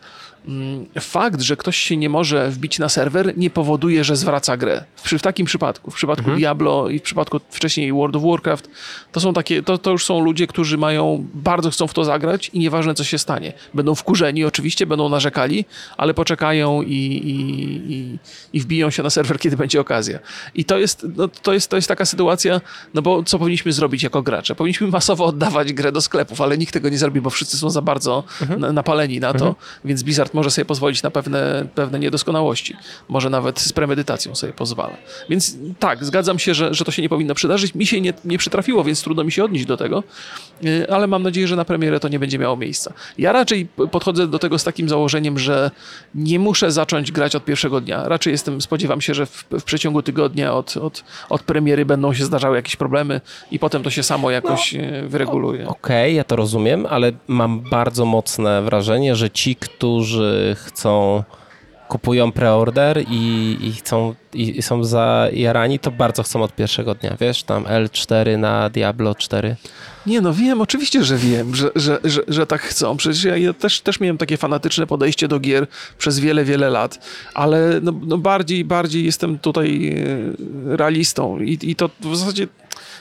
[0.99, 4.83] fakt, że ktoś się nie może wbić na serwer, nie powoduje, że zwraca grę.
[4.95, 8.69] W, w takim przypadku, w przypadku Diablo i w przypadku wcześniej World of Warcraft,
[9.11, 12.49] to są takie, to, to już są ludzie, którzy mają, bardzo chcą w to zagrać
[12.53, 13.53] i nieważne co się stanie.
[13.73, 15.65] Będą wkurzeni oczywiście, będą narzekali,
[15.97, 18.19] ale poczekają i, i, i,
[18.53, 20.19] i wbiją się na serwer, kiedy będzie okazja.
[20.55, 22.61] I to jest, no, to jest, to jest taka sytuacja,
[22.93, 24.55] no bo co powinniśmy zrobić jako gracze?
[24.55, 27.81] Powinniśmy masowo oddawać grę do sklepów, ale nikt tego nie zrobi, bo wszyscy są za
[27.81, 28.23] bardzo
[28.57, 32.75] na, napaleni na to, więc Blizzard może sobie pozwolić na pewne, pewne niedoskonałości.
[33.09, 34.97] Może nawet z premedytacją sobie pozwala.
[35.29, 37.75] Więc tak, zgadzam się, że, że to się nie powinno przydarzyć.
[37.75, 40.03] Mi się nie, nie przytrafiło, więc trudno mi się odnieść do tego,
[40.61, 42.93] Yy, ale mam nadzieję, że na premierę to nie będzie miało miejsca.
[43.17, 45.71] Ja raczej podchodzę do tego z takim założeniem, że
[46.15, 48.03] nie muszę zacząć grać od pierwszego dnia.
[48.09, 52.25] Raczej jestem, spodziewam się, że w, w przeciągu tygodnia od, od, od premiery będą się
[52.25, 55.67] zdarzały jakieś problemy i potem to się samo jakoś yy, wyreguluje.
[55.67, 60.20] Okej, ja to rozumiem, ale mam bardzo mocne wrażenie, że ci, którzy
[60.55, 61.23] chcą,
[61.87, 67.17] kupują preorder i, i chcą i i są zajarani, to bardzo chcą od pierwszego dnia.
[67.19, 69.55] Wiesz, tam L4 na Diablo 4.
[70.05, 72.97] Nie, no wiem, oczywiście, że wiem, że, że, że, że tak chcą.
[72.97, 76.99] Przecież ja, ja też, też miałem takie fanatyczne podejście do gier przez wiele, wiele lat,
[77.33, 79.87] ale no, no bardziej, bardziej jestem tutaj
[80.73, 82.47] e, realistą i, i to w zasadzie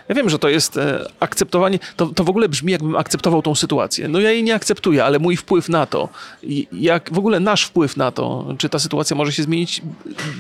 [0.09, 3.55] ja wiem, że to jest e, akceptowanie, to, to w ogóle brzmi jakbym akceptował tą
[3.55, 4.09] sytuację.
[4.09, 6.09] No ja jej nie akceptuję, ale mój wpływ na to,
[6.73, 9.83] jak w ogóle nasz wpływ na to, czy ta sytuacja może się zmienić,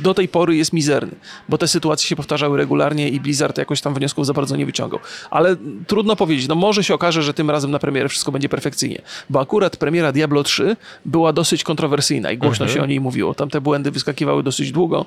[0.02, 1.12] do tej pory jest mizerny,
[1.48, 5.00] bo te sytuacje się powtarzały regularnie i Blizzard jakoś tam wniosków za bardzo nie wyciągał.
[5.30, 9.02] Ale trudno powiedzieć, no może się okaże, że tym razem na premierę wszystko będzie perfekcyjnie,
[9.30, 13.34] bo akurat premiera Diablo 3 była dosyć kontrowersyjna i głośno się o niej mówiło.
[13.34, 15.04] Tam te błędy wyskakiwały dosyć długo,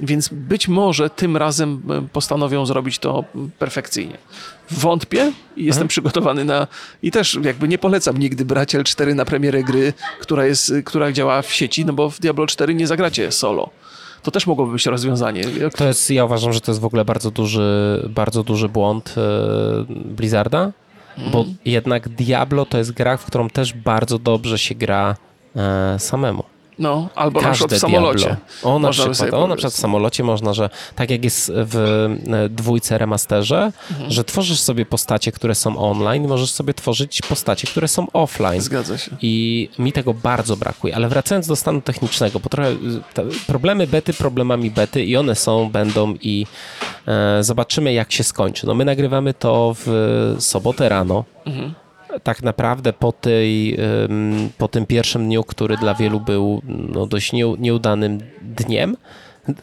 [0.00, 3.24] więc być może tym razem e, postanowią zrobić to
[3.58, 3.87] perfekcyjnie.
[4.70, 6.66] Wątpię i jestem przygotowany na...
[7.02, 11.42] I też jakby nie polecam nigdy brać L4 na premierę gry, która, jest, która działa
[11.42, 13.70] w sieci, no bo w Diablo 4 nie zagracie solo.
[14.22, 15.44] To też mogłoby być rozwiązanie.
[15.76, 19.84] To jest, ja uważam, że to jest w ogóle bardzo duży, bardzo duży błąd e,
[19.88, 20.72] Blizzarda,
[21.32, 25.16] bo jednak Diablo to jest gra, w którą też bardzo dobrze się gra
[25.56, 26.44] e, samemu.
[26.78, 28.26] No, albo na przykład w Każde samolocie.
[28.26, 28.44] Diablo.
[28.62, 31.76] O, na Można przykład, o, na przykład w samolocie można, że tak jak jest w
[32.32, 34.10] e, dwójce remasterze, Mhm.
[34.10, 38.60] że tworzysz sobie postacie, które są online, możesz sobie tworzyć postacie, które są offline.
[38.60, 39.10] Zgadza się.
[39.22, 42.76] I mi tego bardzo brakuje, ale wracając do stanu technicznego, bo trochę y,
[43.14, 46.46] te problemy bety problemami bety i one są, będą i
[47.08, 48.66] e, zobaczymy jak się skończy.
[48.66, 51.24] No my nagrywamy to w sobotę rano.
[52.22, 53.78] Tak naprawdę po, tej,
[54.58, 58.96] po tym pierwszym dniu, który dla wielu był no, dość nie, nieudanym dniem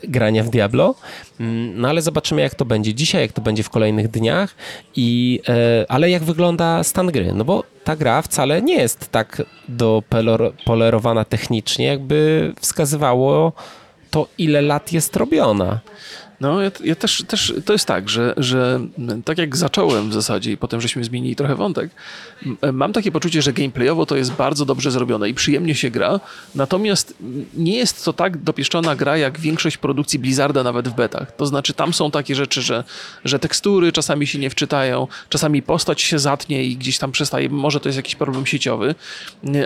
[0.04, 0.96] grania w Diablo,
[1.39, 4.56] Mm, no ale zobaczymy jak to będzie dzisiaj, jak to będzie w kolejnych dniach
[4.96, 9.41] i, e, ale jak wygląda stan gry, no bo ta gra wcale nie jest tak
[9.68, 13.54] dopolerowana technicznie, jakby wskazywało
[14.12, 15.80] to ile lat jest robiona.
[16.41, 18.80] No, ja, ja też, też, to jest tak, że, że
[19.26, 21.91] tak jak zacząłem w zasadzie i potem żeśmy zmienili trochę wątek,
[22.74, 26.19] mam takie poczucie, że gameplayowo to jest bardzo dobrze zrobione i przyjemnie się gra,
[26.56, 27.13] natomiast
[27.54, 31.36] nie jest to tak dopieszczona gra jak większość produkcji Blizzarda nawet w betach.
[31.36, 32.84] To znaczy tam są takie rzeczy, że,
[33.26, 37.80] że tekstury czasami się nie wczytają, czasami postać się zatnie i gdzieś tam przestaje, może
[37.80, 38.95] to jest jakiś problem sieciowy,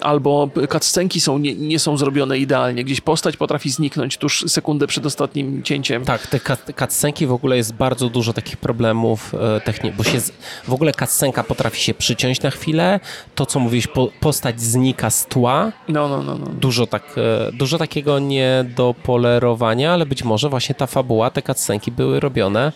[0.02, 5.06] albo cutscenki są, nie, nie są zrobione idealnie, gdzieś postać potrafi zniknąć tuż sekundę przed
[5.06, 6.06] ostatnim cięciem.
[6.06, 6.40] Tak, te
[6.80, 10.32] cutscenki w ogóle jest bardzo dużo takich problemów e, technicznych, bo się z,
[10.68, 13.00] w ogóle cutscenka potrafi się przyciąć na chwilę,
[13.36, 16.46] to co mówisz, po, postać znika z tła, No, no, no, no.
[16.46, 21.42] dużo, tak, e, dużo takiego nie do polerowania, ale być może właśnie ta fabuła, te
[21.42, 22.72] cutscenki były robione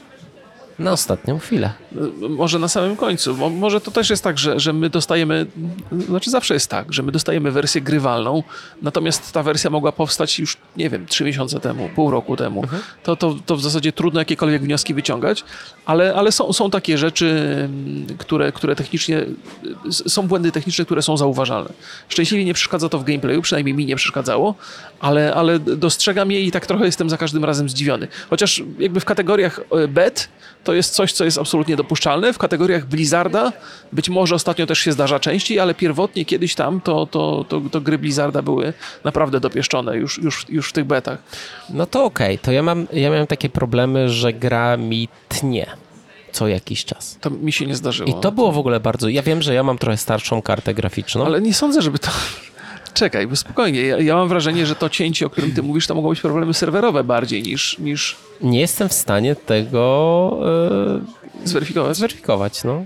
[0.79, 1.73] na ostatnią chwilę.
[2.29, 3.35] Może na samym końcu.
[3.37, 5.45] Mo- Może to też jest tak, że, że my dostajemy,
[6.09, 8.43] znaczy zawsze jest tak, że my dostajemy wersję grywalną,
[8.81, 12.63] natomiast ta wersja mogła powstać już, nie wiem, trzy miesiące temu, pół roku temu.
[13.03, 15.43] To, to, to w zasadzie trudno jakiekolwiek wnioski wyciągać,
[15.85, 17.25] ale, ale są, są takie rzeczy,
[17.65, 19.25] mm, które, które technicznie,
[19.89, 21.69] są błędy techniczne, które są zauważalne.
[22.09, 24.55] Szczęśliwie nie przeszkadza to w gameplayu, przynajmniej mi nie przeszkadzało,
[24.99, 28.07] ale, ale dostrzegam je i tak trochę jestem za każdym razem zdziwiony.
[28.29, 30.29] Chociaż jakby w kategoriach e, bet
[30.63, 32.33] to jest coś, co jest absolutnie dopuszczalne.
[32.33, 33.51] W kategoriach Blizzarda
[33.91, 37.81] być może ostatnio też się zdarza częściej, ale pierwotnie kiedyś tam to, to, to, to
[37.81, 38.73] gry Blizzarda były
[39.03, 41.19] naprawdę dopieszczone już, już, już w tych betach.
[41.69, 45.67] No to okej, to ja mam, ja miałem takie problemy, że gra mi tnie
[46.31, 47.17] co jakiś czas.
[47.21, 48.09] To mi się nie zdarzyło.
[48.09, 49.09] I to było w ogóle bardzo.
[49.09, 51.25] Ja wiem, że ja mam trochę starszą kartę graficzną.
[51.25, 52.09] Ale nie sądzę, żeby to...
[52.93, 53.81] czekaj, bo spokojnie.
[53.81, 56.53] Ja, ja, mam wrażenie, że to cięcie, o którym ty mówisz, to mogą być problemy
[56.53, 57.79] serwerowe bardziej niż...
[57.79, 58.15] niż...
[58.41, 60.37] Nie jestem w stanie tego
[61.41, 61.97] yy, zweryfikować.
[61.97, 62.85] Zweryfikować, no.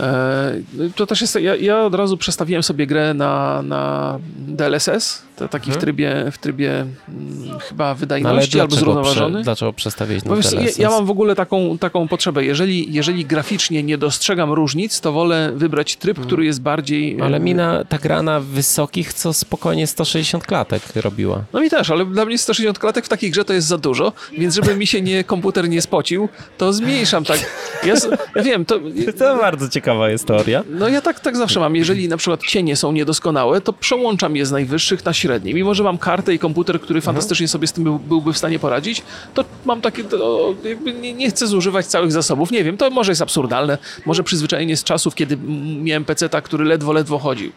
[0.00, 0.52] E,
[0.96, 1.34] to też jest.
[1.40, 5.80] Ja, ja, od razu przestawiłem sobie grę na, na DLSS, to taki hmm.
[5.80, 9.34] w trybie, w trybie hmm, chyba wydajności no albo zrównoważony.
[9.34, 10.78] Prze, dlaczego przestawić na wiesz, DLSS?
[10.78, 12.44] Ja, ja, mam w ogóle taką, taką potrzebę.
[12.44, 16.26] Jeżeli, jeżeli graficznie nie dostrzegam różnic, to wolę wybrać tryb, hmm.
[16.26, 17.20] który jest bardziej.
[17.22, 21.44] Ale mi na, ta gra na wysokich, co spokojnie 160 klatek robiła.
[21.52, 24.12] No mi też, ale dla mnie 160 klatek w takiej grze to jest za dużo,
[24.38, 27.50] więc żeby mi się nie komputer nie spocił, to zmniejszam tak.
[27.84, 27.94] Ja,
[28.36, 28.80] ja wiem, to.
[29.18, 30.62] To bardzo ciekawa jest teoria.
[30.70, 31.76] No ja tak, tak zawsze mam.
[31.76, 35.25] Jeżeli na przykład cienie są niedoskonałe, to przełączam je z najwyższych na średnie.
[35.54, 37.14] Mimo, że mam kartę i komputer, który mhm.
[37.14, 39.02] fantastycznie sobie z tym był, byłby w stanie poradzić,
[39.34, 40.54] to mam takie, to
[41.00, 42.50] nie, nie, chcę zużywać całych zasobów.
[42.50, 43.78] Nie wiem, to może jest absurdalne.
[44.06, 45.36] Może przyzwyczajenie z czasów, kiedy
[45.82, 47.52] miałem PC-ta, który ledwo, ledwo chodził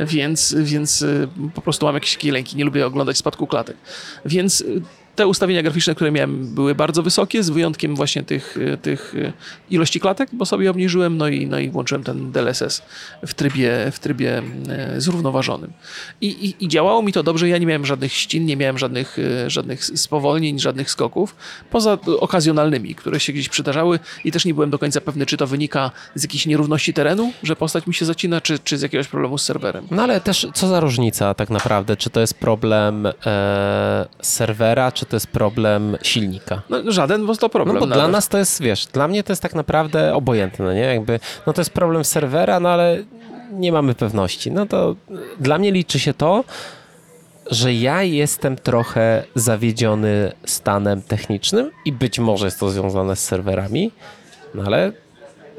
[0.00, 3.76] więc, więc y, po prostu mam jakieś takie lęki, nie lubię oglądać spadku klatek.
[4.24, 4.82] Więc y,
[5.16, 9.32] te ustawienia graficzne, które miałem, były bardzo wysokie, z wyjątkiem właśnie tych, e, tych e,
[9.70, 12.82] ilości klatek, bo sobie obniżyłem, no i, no i włączyłem ten DLSS
[13.26, 15.72] w trybie, w trybie e, zrównoważonym.
[16.20, 19.16] I, i, I działało mi to dobrze, ja nie miałem żadnych ścin, nie miałem żadnych,
[19.46, 21.36] żadnych spowolnień, żadnych skoków,
[21.70, 25.46] poza okazjonalnymi, które się gdzieś przydarzały i też nie byłem do końca pewny, czy to
[25.46, 29.38] wynika z jakiejś nierówności terenu, że postać mi się zacina, czy, czy z jakiegoś problemu
[29.38, 29.86] z serwerem.
[29.90, 35.05] No ale też co za różnica tak naprawdę, czy to jest problem e, serwera, czy
[35.08, 36.62] to jest problem silnika.
[36.70, 37.74] No, żaden, bo to problem.
[37.74, 38.02] No bo nawet.
[38.02, 40.80] dla nas to jest, wiesz, dla mnie to jest tak naprawdę obojętne, nie?
[40.80, 43.04] Jakby, no to jest problem serwera, no ale
[43.52, 44.50] nie mamy pewności.
[44.50, 44.96] No to
[45.40, 46.44] dla mnie liczy się to,
[47.50, 53.90] że ja jestem trochę zawiedziony stanem technicznym i być może jest to związane z serwerami,
[54.54, 54.92] no ale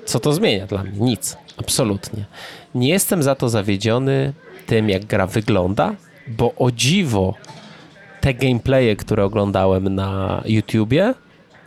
[0.06, 1.00] co to zmienia dla mnie?
[1.00, 1.38] Nic.
[1.58, 2.26] Absolutnie.
[2.76, 4.34] Nie jestem za to zawiedziony
[4.66, 5.96] tym, jak gra wygląda,
[6.28, 7.34] bo o dziwo
[8.22, 11.14] te gameplaye, które oglądałem na YouTubie,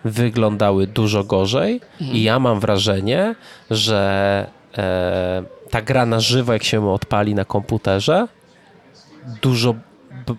[0.04, 2.18] wyglądały dużo gorzej mhm.
[2.18, 3.34] i ja mam wrażenie,
[3.70, 4.46] że
[4.78, 8.28] e, ta gra na żywo, jak się odpali na komputerze,
[9.42, 9.74] dużo,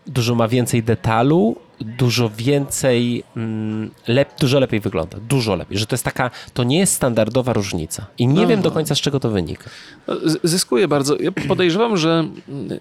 [0.07, 5.93] dużo ma więcej detalu dużo więcej, mm, lep, dużo lepiej wygląda, dużo lepiej, że to
[5.93, 9.19] jest taka, to nie jest standardowa różnica i nie no, wiem do końca z czego
[9.19, 9.69] to wynika.
[10.07, 11.17] No, zyskuje bardzo.
[11.19, 12.79] Ja podejrzewam, że mm,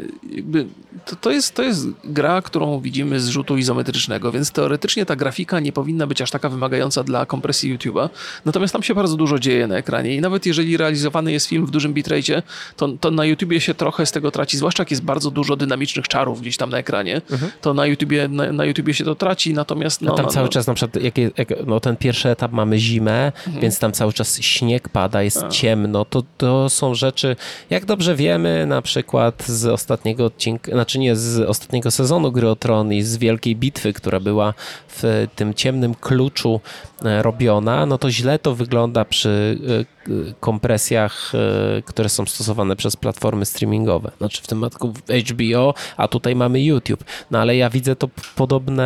[1.06, 5.60] to, to, jest, to jest gra, którą widzimy z rzutu izometrycznego, więc teoretycznie ta grafika
[5.60, 8.08] nie powinna być aż taka wymagająca dla kompresji YouTube'a,
[8.44, 11.70] natomiast tam się bardzo dużo dzieje na ekranie i nawet jeżeli realizowany jest film w
[11.70, 12.42] dużym bitrate,
[12.76, 16.08] to, to na YouTubie się trochę z tego traci, zwłaszcza jak jest bardzo dużo dynamicznych
[16.08, 17.52] czarów gdzieś tam na ekranie, mhm.
[17.60, 20.02] to na YouTubie, na, na YouTubie się to traci, natomiast...
[20.02, 20.52] No, tam no, cały no.
[20.52, 23.60] czas na przykład, jak, jak, no, ten pierwszy etap mamy zimę, mhm.
[23.60, 25.48] więc tam cały czas śnieg pada, jest A.
[25.48, 27.36] ciemno, to, to są rzeczy,
[27.70, 32.56] jak dobrze wiemy, na przykład z ostatniego odcinka, znaczy nie z ostatniego sezonu Gry o
[32.56, 34.54] Tron i z Wielkiej Bitwy, która była
[34.88, 36.60] w tym ciemnym kluczu
[37.04, 40.00] e, robiona, no to źle to wygląda przy e,
[40.40, 44.10] kompresjach, e, które są stosowane przez platformy streamingowe.
[44.18, 44.92] Znaczy w tym przypadku
[45.30, 47.04] HBO, a tutaj mamy YouTube.
[47.30, 48.79] No ale ja widzę to podobne,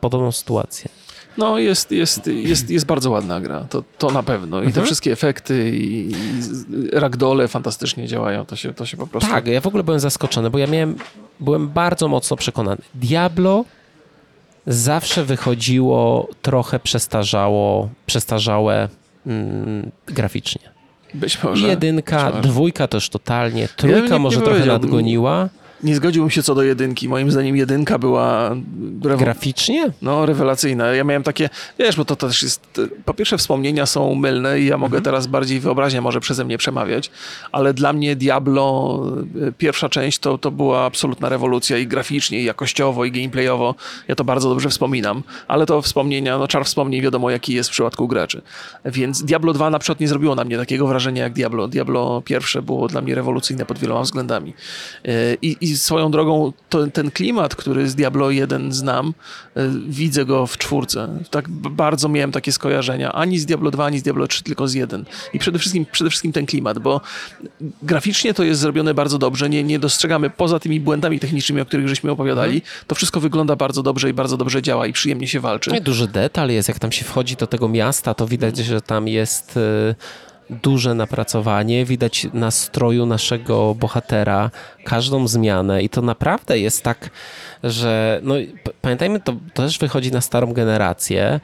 [0.00, 0.90] podobną sytuację.
[1.38, 4.58] No, jest, jest, jest, jest bardzo ładna gra, to, to na pewno.
[4.58, 4.86] I te mhm.
[4.86, 6.14] wszystkie efekty i, i
[6.92, 9.30] ragdole fantastycznie działają, to się, to się po prostu...
[9.30, 10.96] Tak, ja w ogóle byłem zaskoczony, bo ja miałem,
[11.40, 12.82] byłem bardzo mocno przekonany.
[12.94, 13.64] Diablo
[14.66, 18.88] zawsze wychodziło trochę przestarzało, przestarzałe
[19.26, 20.74] mm, graficznie.
[21.14, 21.68] Być może.
[21.68, 25.48] Jedynka, dwójka też totalnie, trójka ja może trochę nadgoniła
[25.84, 27.08] nie zgodziłbym się co do jedynki.
[27.08, 28.56] Moim zdaniem jedynka była...
[29.18, 29.90] Graficznie?
[30.02, 30.86] No, rewelacyjna.
[30.86, 32.80] Ja miałem takie, wiesz, bo to też jest...
[33.04, 35.04] Po pierwsze wspomnienia są mylne i ja mogę mhm.
[35.04, 37.10] teraz bardziej wyobraźnia może przeze mnie przemawiać,
[37.52, 39.00] ale dla mnie Diablo,
[39.48, 43.74] e, pierwsza część to, to była absolutna rewolucja i graficznie, i jakościowo, i gameplayowo.
[44.08, 47.72] Ja to bardzo dobrze wspominam, ale to wspomnienia, no czar wspomnień wiadomo jaki jest w
[47.72, 48.42] przypadku graczy.
[48.84, 51.68] Więc Diablo 2 na przykład nie zrobiło na mnie takiego wrażenia jak Diablo.
[51.68, 54.54] Diablo pierwsze było dla mnie rewolucyjne pod wieloma względami.
[55.04, 59.14] E, I, i swoją drogą to, ten klimat, który z Diablo 1 znam,
[59.56, 61.08] e, widzę go w czwórce.
[61.30, 63.12] Tak bardzo miałem takie skojarzenia.
[63.12, 65.04] Ani z Diablo 2, ani z Diablo 3, tylko z 1.
[65.32, 67.00] I przede wszystkim, przede wszystkim ten klimat, bo
[67.82, 69.50] graficznie to jest zrobione bardzo dobrze.
[69.50, 72.54] Nie, nie dostrzegamy poza tymi błędami technicznymi, o których żeśmy opowiadali.
[72.54, 72.84] Mhm.
[72.86, 75.70] To wszystko wygląda bardzo dobrze i bardzo dobrze działa i przyjemnie się walczy.
[75.70, 79.08] No duży detal jest, jak tam się wchodzi do tego miasta, to widać, że tam
[79.08, 79.56] jest...
[79.56, 79.94] Yy
[80.50, 84.50] duże napracowanie, widać nastroju naszego bohatera,
[84.84, 87.10] każdą zmianę i to naprawdę jest tak,
[87.64, 88.34] że no,
[88.80, 91.40] pamiętajmy, to, to też wychodzi na starą generację.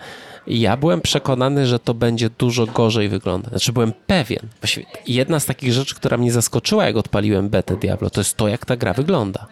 [0.47, 3.51] Ja byłem przekonany, że to będzie dużo gorzej wyglądać.
[3.51, 4.49] Znaczy byłem pewien.
[4.61, 8.49] Właściwie jedna z takich rzeczy, która mnie zaskoczyła, jak odpaliłem betę Diablo, to jest to,
[8.49, 9.47] jak ta gra wygląda.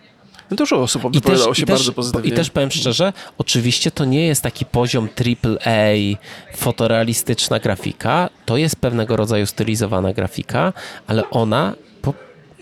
[0.51, 2.31] No dużo osób wypowiadało się i też, bardzo pozytywnie.
[2.31, 6.19] I też powiem szczerze, oczywiście to nie jest taki poziom AAA,
[6.57, 8.31] fotorealistyczna grafika.
[8.47, 10.73] To jest pewnego rodzaju stylizowana grafika,
[11.07, 12.15] ale ona po,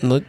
[0.03, 0.19] no,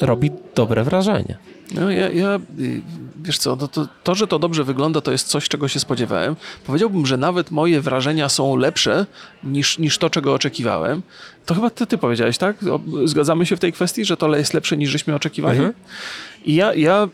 [0.00, 1.38] robi dobre wrażenie.
[1.74, 2.82] No ja, ja y,
[3.22, 6.36] wiesz co, to, to, to, że to dobrze wygląda, to jest coś, czego się spodziewałem.
[6.66, 9.06] Powiedziałbym, że nawet moje wrażenia są lepsze
[9.44, 11.02] niż, niż to, czego oczekiwałem.
[11.46, 12.56] To chyba ty, ty powiedziałeś, tak?
[13.04, 15.58] Zgadzamy się w tej kwestii, że to jest lepsze niż żeśmy oczekiwali?
[15.58, 15.74] Mhm.
[16.44, 17.08] I ja, ja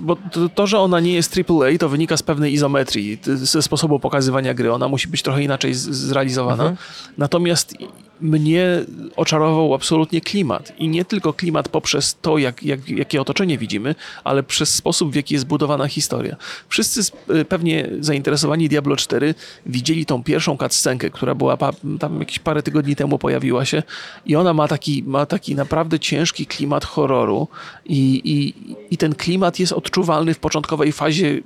[0.00, 4.00] bo to, to, że ona nie jest AAA, to wynika z pewnej izometrii, ze sposobu
[4.00, 4.72] pokazywania gry.
[4.72, 6.62] Ona musi być trochę inaczej zrealizowana.
[6.62, 6.76] Mhm.
[7.18, 7.74] Natomiast
[8.20, 8.84] mnie
[9.16, 10.72] oczarował absolutnie klimat.
[10.78, 13.94] I nie tylko klimat poprzez to, jak, jak, jakie otoczenie widzimy,
[14.24, 16.36] ale przez sposób, w jaki jest budowana historia.
[16.68, 19.34] Wszyscy y, pewnie zainteresowani Diablo 4
[19.66, 21.56] widzieli tą pierwszą cutscenkę, która była
[22.00, 23.82] tam jakieś parę tygodni temu pojawiła się
[24.26, 27.48] i ona ma taki, ma taki naprawdę ciężki klimat horroru
[27.84, 28.54] i, i,
[28.94, 31.40] i ten klimat jest odczuwalny w początkowej fazie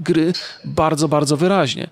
[0.00, 0.32] gry
[0.64, 1.88] bardzo, bardzo wyraźnie.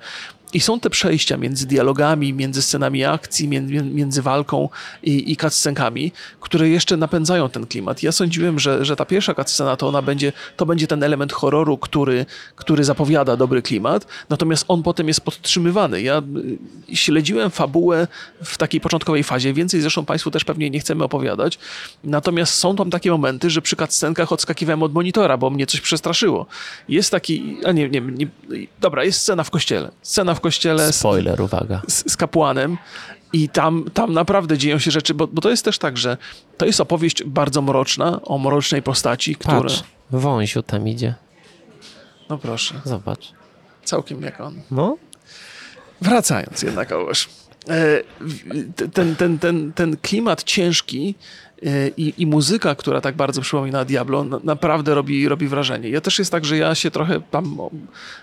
[0.53, 4.68] I są te przejścia między dialogami, między scenami akcji, między, między walką
[5.03, 8.03] i, i cutscenkami, które jeszcze napędzają ten klimat.
[8.03, 11.78] Ja sądziłem, że, że ta pierwsza cutscena to ona będzie, to będzie ten element horroru,
[11.78, 12.26] który,
[12.57, 16.03] który zapowiada dobry klimat, natomiast on potem jest podtrzymywany.
[16.03, 16.22] Ja
[16.90, 18.07] y, śledziłem fabułę
[18.44, 21.59] w takiej początkowej fazie, więcej zresztą Państwu też pewnie nie chcemy opowiadać,
[22.05, 26.46] natomiast są tam takie momenty, że przy cutscenkach odskakiwałem od monitora, bo mnie coś przestraszyło.
[26.88, 28.28] Jest taki, a nie, nie, nie
[28.80, 29.90] dobra, jest scena w kościele.
[30.03, 30.93] Scena w kościele.
[30.93, 31.82] Spoiler, uwaga.
[31.89, 32.78] Z, z kapłanem.
[33.32, 36.16] I tam, tam naprawdę dzieją się rzeczy, bo, bo to jest też tak, że
[36.57, 39.61] to jest opowieść bardzo mroczna, o mrocznej postaci, która...
[39.61, 41.14] Patrz, wąsiu tam idzie.
[42.28, 42.80] No proszę.
[42.84, 43.32] Zobacz.
[43.84, 44.61] Całkiem jak on.
[44.70, 44.97] No.
[46.01, 47.28] Wracając jednak, Ołeż.
[47.68, 48.03] E,
[48.93, 51.14] ten, ten, ten, ten klimat ciężki
[51.96, 55.88] i, i muzyka, która tak bardzo przypomina Diablo, naprawdę robi, robi wrażenie.
[55.88, 57.56] Ja też jest tak, że ja się trochę tam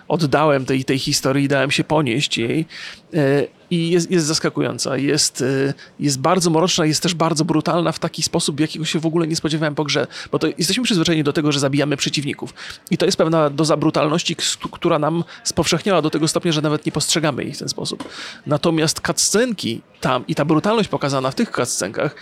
[0.07, 2.65] oddałem tej, tej historii, dałem się ponieść jej
[3.13, 4.97] e, i jest, jest zaskakująca.
[4.97, 9.05] Jest, e, jest bardzo mroczna, jest też bardzo brutalna w taki sposób, jakiego się w
[9.05, 12.53] ogóle nie spodziewałem po grze, bo to jesteśmy przyzwyczajeni do tego, że zabijamy przeciwników
[12.91, 14.36] i to jest pewna doza brutalności,
[14.71, 18.09] która nam spowszechniała do tego stopnia, że nawet nie postrzegamy ich w ten sposób.
[18.45, 22.15] Natomiast cutscenki tam i ta brutalność pokazana w tych cutscenkach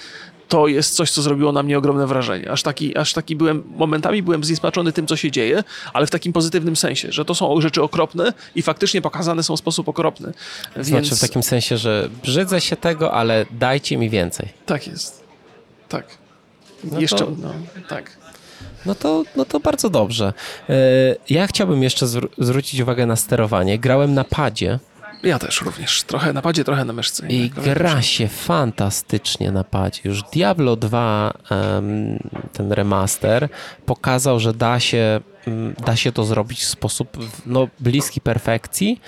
[0.47, 2.51] to jest coś, co zrobiło na mnie ogromne wrażenie.
[2.51, 5.63] Aż taki, aż taki byłem, momentami byłem zniesmaczony tym, co się dzieje,
[5.93, 9.59] ale w takim pozytywnym sensie, że to są rzeczy okropne i faktycznie pokazane są w
[9.59, 10.33] sposób okropny.
[10.75, 10.87] Więc...
[10.87, 14.49] Znaczy w takim sensie, że brzydzę się tego, ale dajcie mi więcej.
[14.65, 15.23] Tak jest.
[15.89, 16.05] Tak.
[16.83, 17.31] No jeszcze, to...
[17.41, 17.53] no,
[17.89, 18.17] tak.
[18.85, 20.33] No to, no to bardzo dobrze.
[20.69, 20.73] E,
[21.29, 23.79] ja chciałbym jeszcze zwrócić uwagę na sterowanie.
[23.79, 24.79] Grałem na padzie
[25.23, 26.03] ja też również.
[26.03, 27.27] Trochę na padzie, trochę na myszce.
[27.27, 30.01] I gra się fantastycznie na padzie.
[30.03, 31.33] Już Diablo 2,
[32.53, 33.49] ten remaster,
[33.85, 39.01] pokazał, że da się, mm, da się to zrobić w sposób no, bliski perfekcji.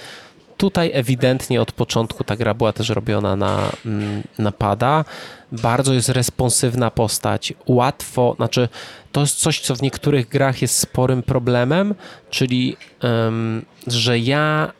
[0.58, 5.06] Tutaj ewidentnie od początku ta gra była też robiona na, mm, na pada.
[5.52, 8.70] Bardzo jest responsywna postać, łatwo, znaczy
[9.12, 11.96] to jest coś, co w niektórych grach jest sporym problemem,
[12.30, 14.72] czyli um, że ja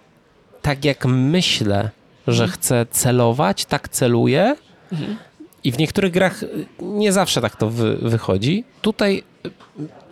[0.66, 1.90] tak jak myślę,
[2.28, 2.52] że mhm.
[2.52, 4.56] chcę celować, tak celuję.
[4.92, 5.18] Mhm.
[5.64, 6.44] I w niektórych grach
[6.82, 8.64] nie zawsze tak to wy, wychodzi.
[8.82, 9.24] Tutaj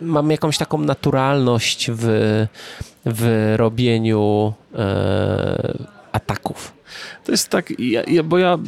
[0.00, 2.04] mam jakąś taką naturalność w,
[3.06, 5.78] w robieniu e,
[6.12, 6.72] ataków.
[7.24, 8.58] To jest tak, ja, ja, bo ja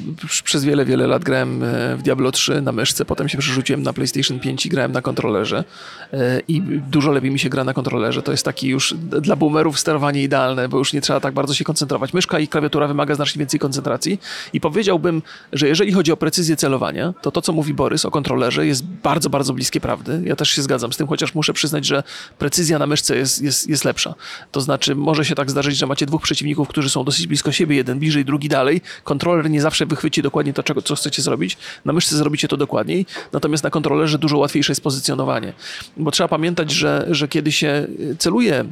[0.45, 3.93] przez wiele, wiele lat grałem e, w Diablo 3 na myszce, potem się przerzuciłem na
[3.93, 5.65] PlayStation 5 i grałem na kontrolerze
[6.13, 8.23] e, i dużo lepiej mi się gra na kontrolerze.
[8.23, 11.65] To jest taki już dla boomerów sterowanie idealne, bo już nie trzeba tak bardzo się
[11.65, 12.15] koncentrować.
[12.15, 14.21] Myszka i klawiatura wymaga znacznie więcej koncentracji
[14.53, 18.67] i powiedziałbym, że jeżeli chodzi o precyzję celowania, to to, co mówi Borys o kontrolerze
[18.67, 20.23] jest bardzo, bardzo bliskie prawdy.
[20.25, 22.03] Ja też się zgadzam z tym, chociaż muszę przyznać, że
[22.39, 24.15] precyzja na myszce jest, jest, jest lepsza.
[24.53, 27.77] To znaczy może się tak zdarzyć, że macie dwóch przeciwników, którzy są dosyć blisko siebie,
[27.77, 28.81] jeden bliżej, drugi dalej.
[29.05, 31.57] Kontroler nie zawsze wychwyci dokładnie to, czego, co chcecie zrobić.
[31.85, 35.53] Na myszce zrobicie to dokładniej, natomiast na kontrolerze dużo łatwiejsze jest pozycjonowanie.
[35.97, 37.87] Bo trzeba pamiętać, że, że kiedy się
[38.19, 38.67] celuje e,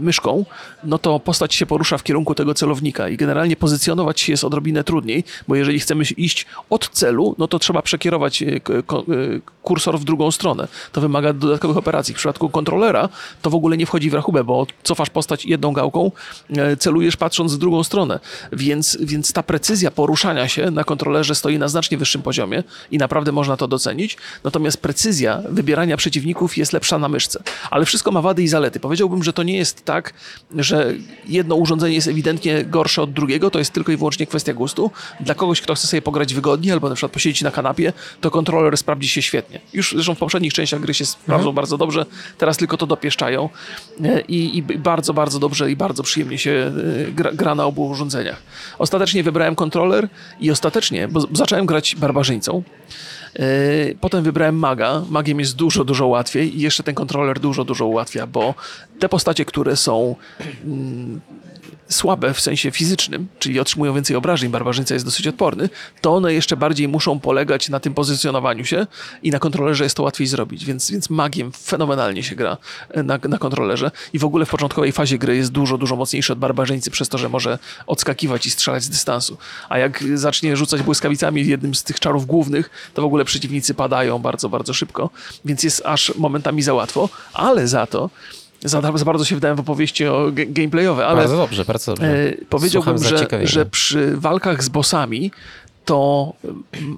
[0.00, 0.44] myszką,
[0.84, 4.84] no to postać się porusza w kierunku tego celownika i generalnie pozycjonować się jest odrobinę
[4.84, 8.60] trudniej, bo jeżeli chcemy iść od celu, no to trzeba przekierować e, e,
[9.62, 10.68] kursor w drugą stronę.
[10.92, 12.14] To wymaga dodatkowych operacji.
[12.14, 13.08] W przypadku kontrolera
[13.42, 16.12] to w ogóle nie wchodzi w rachubę, bo cofasz postać jedną gałką,
[16.78, 18.20] celujesz patrząc w drugą stronę.
[18.52, 22.98] Więc więc, więc ta precyzja poruszania się na kontrolerze stoi na znacznie wyższym poziomie i
[22.98, 24.16] naprawdę można to docenić.
[24.44, 27.42] Natomiast precyzja wybierania przeciwników jest lepsza na myszce.
[27.70, 28.80] Ale wszystko ma wady i zalety.
[28.80, 30.14] Powiedziałbym, że to nie jest tak,
[30.56, 30.94] że
[31.26, 34.90] jedno urządzenie jest ewidentnie gorsze od drugiego, to jest tylko i wyłącznie kwestia gustu.
[35.20, 38.76] Dla kogoś, kto chce sobie pograć wygodnie albo na przykład posiedzieć na kanapie, to kontroler
[38.76, 39.60] sprawdzi się świetnie.
[39.72, 42.06] Już zresztą w poprzednich częściach gry się sprawdzą bardzo dobrze,
[42.38, 43.48] teraz tylko to dopieszczają
[44.04, 46.72] E, i, i bardzo, bardzo dobrze i bardzo przyjemnie się
[47.08, 48.42] e, gra, gra na obu urządzeniach.
[48.88, 50.08] Ostatecznie wybrałem kontroler
[50.40, 52.62] i ostatecznie, bo zacząłem grać barbarzyńcą,
[54.00, 55.02] Potem wybrałem maga.
[55.10, 58.54] Magiem jest dużo, dużo łatwiej i jeszcze ten kontroler dużo, dużo ułatwia, bo
[58.98, 60.16] te postacie, które są
[60.64, 61.20] mm,
[61.88, 65.68] słabe w sensie fizycznym, czyli otrzymują więcej obrażeń, barbarzyńca jest dosyć odporny,
[66.00, 68.86] to one jeszcze bardziej muszą polegać na tym pozycjonowaniu się
[69.22, 72.56] i na kontrolerze jest to łatwiej zrobić, więc, więc magiem fenomenalnie się gra
[72.90, 76.32] e, na, na kontrolerze i w ogóle w początkowej fazie gry jest dużo, dużo mocniejszy
[76.32, 79.36] od barbarzyńcy przez to, że może odskakiwać i strzelać z dystansu.
[79.68, 84.18] A jak zacznie rzucać błyskawicami jednym z tych czarów głównych, to w ogóle przeciwnicy padają
[84.18, 85.10] bardzo, bardzo szybko,
[85.44, 88.10] więc jest aż momentami za łatwo, ale za to
[88.64, 92.28] za, za bardzo się wdałem w opowieści o gameplayowe, ale bardzo dobrze, bardzo dobrze.
[92.28, 95.30] E, powiedziałbym, że, że przy walkach z bossami
[95.88, 96.32] to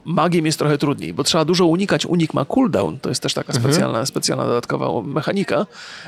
[0.04, 2.06] magiem jest trochę trudniej, bo trzeba dużo unikać.
[2.06, 3.64] Unik ma cooldown, to jest też taka mhm.
[3.64, 5.66] specjalna, specjalna dodatkowa mechanika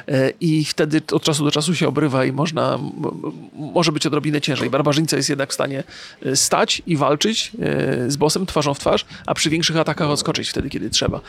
[0.08, 2.78] e, i wtedy od czasu do czasu się obrywa i można,
[3.52, 4.70] może być odrobinę ciężej.
[4.70, 5.84] Barbarzyńca jest jednak w stanie
[6.22, 10.50] e, stać i walczyć e, z bossem twarzą w twarz, a przy większych atakach odskoczyć
[10.50, 11.20] wtedy, kiedy trzeba.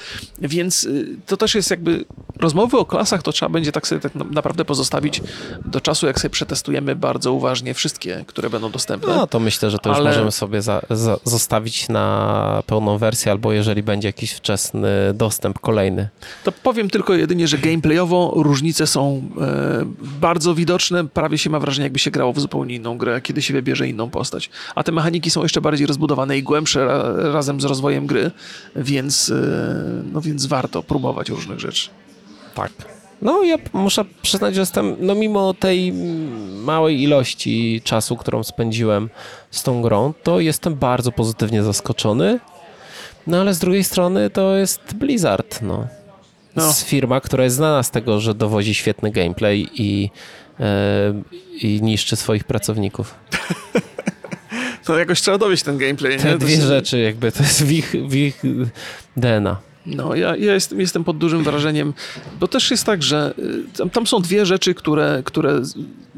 [0.41, 0.88] Więc
[1.26, 2.06] to też jest jakby
[2.39, 5.22] rozmowy o klasach, to trzeba będzie tak sobie tak naprawdę pozostawić
[5.66, 9.16] do czasu, jak sobie przetestujemy bardzo uważnie wszystkie, które będą dostępne.
[9.16, 10.10] No to myślę, że to już Ale...
[10.10, 16.10] możemy sobie za, za, zostawić na pełną wersję, albo jeżeli będzie jakiś wczesny dostęp kolejny.
[16.44, 21.08] To powiem tylko jedynie, że gameplayowo różnice są e, bardzo widoczne.
[21.08, 24.10] Prawie się ma wrażenie, jakby się grało w zupełnie inną grę, kiedy się wybierze inną
[24.10, 24.50] postać.
[24.76, 28.32] A te mechaniki są jeszcze bardziej rozbudowane i głębsze ra, razem z rozwojem gry,
[28.76, 31.89] więc, e, no więc warto próbować różnych rzeczy.
[32.56, 32.72] Tak.
[33.22, 35.94] No, ja muszę przyznać, że jestem, no mimo tej
[36.64, 39.10] małej ilości czasu, którą spędziłem
[39.54, 42.39] z tą grą, to jestem bardzo pozytywnie zaskoczony.
[43.28, 45.88] No, ale z drugiej strony to jest Blizzard, no.
[46.56, 46.74] no.
[46.74, 50.10] Firma, która jest znana z tego, że dowozi świetny gameplay i,
[50.60, 50.66] yy,
[51.62, 53.16] i niszczy swoich pracowników.
[54.86, 56.18] To jakoś trzeba dowieść ten gameplay.
[56.18, 56.38] Te nie?
[56.38, 58.43] dwie rzeczy jakby, to jest w ich, w ich
[59.18, 59.58] DNA.
[59.86, 61.94] No, ja, ja jestem, pod dużym wrażeniem,
[62.40, 65.62] bo też jest tak, że y, tam, tam, są dwie rzeczy, które, które.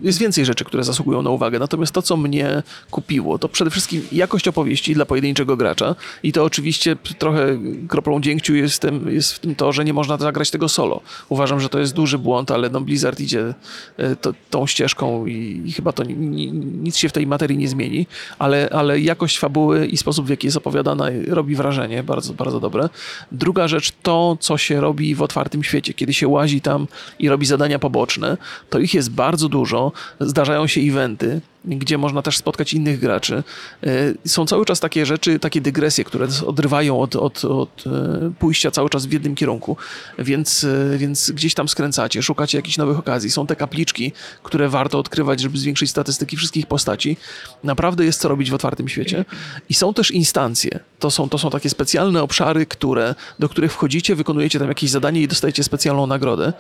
[0.02, 1.60] Jest więcej rzeczy, które zasługują na uwagę.
[1.60, 5.96] Natomiast to, co mnie kupiło, to przede wszystkim jakość opowieści dla pojedynczego gracza.
[6.24, 10.52] I to oczywiście trochę kroplą dziękciu jestem, jest w tym to, że nie można zagrać
[10.52, 11.02] tego solo.
[11.30, 13.54] Uważam, że to jest duży błąd, ale no Blizzard idzie
[14.00, 17.68] y, to, tą ścieżką i, i chyba to ni, nic się w tej materii nie
[17.68, 18.08] zmieni.
[18.40, 22.90] Ale, ale jakość fabuły i sposób, w jaki jest opowiadana, robi wrażenie bardzo, bardzo dobre.
[23.32, 25.94] Druga Druga rzecz to, co się robi w otwartym świecie.
[25.94, 26.88] Kiedy się łazi tam
[27.20, 28.38] i robi zadania poboczne,
[28.70, 29.92] to ich jest bardzo dużo.
[30.20, 33.44] Zdarzają się eventy, gdzie można też spotkać innych graczy.
[33.84, 33.90] E,
[34.26, 38.90] są cały czas takie rzeczy, takie dygresje, które odrywają od, od, od e, pójścia cały
[38.90, 39.78] czas w jednym kierunku,
[40.20, 43.32] więc, e, więc gdzieś tam skręcacie, szukacie jakichś nowych okazji.
[43.32, 44.12] Są te kapliczki,
[44.44, 47.18] które warto odkrywać, żeby zwiększyć statystyki wszystkich postaci.
[47.64, 49.26] Naprawdę jest co robić w otwartym świecie.
[49.70, 50.80] I są też instancje.
[51.00, 55.22] To są, to są takie specjalne obszary, które, do których wchodzicie, wykonujecie tam jakieś zadanie
[55.22, 56.54] i dostajecie specjalną nagrodę.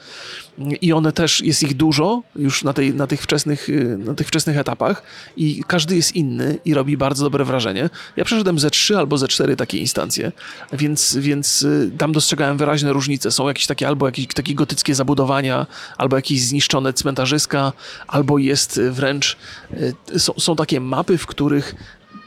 [0.82, 4.58] I one też, jest ich dużo już na, tej, na, tych, wczesnych, na tych wczesnych
[4.58, 5.03] etapach
[5.38, 7.89] i każdy jest inny i robi bardzo dobre wrażenie.
[8.18, 10.32] Ja przeszedłem ze trzy albo ze cztery takie instancje,
[10.74, 13.32] więc, więc y, tam dostrzegałem wyraźne różnice.
[13.32, 17.74] Są jakieś takie albo jakieś takie gotyckie zabudowania, albo jakieś zniszczone cmentarzyska,
[18.08, 19.38] albo jest wręcz,
[20.14, 21.76] y, są, są takie mapy, w których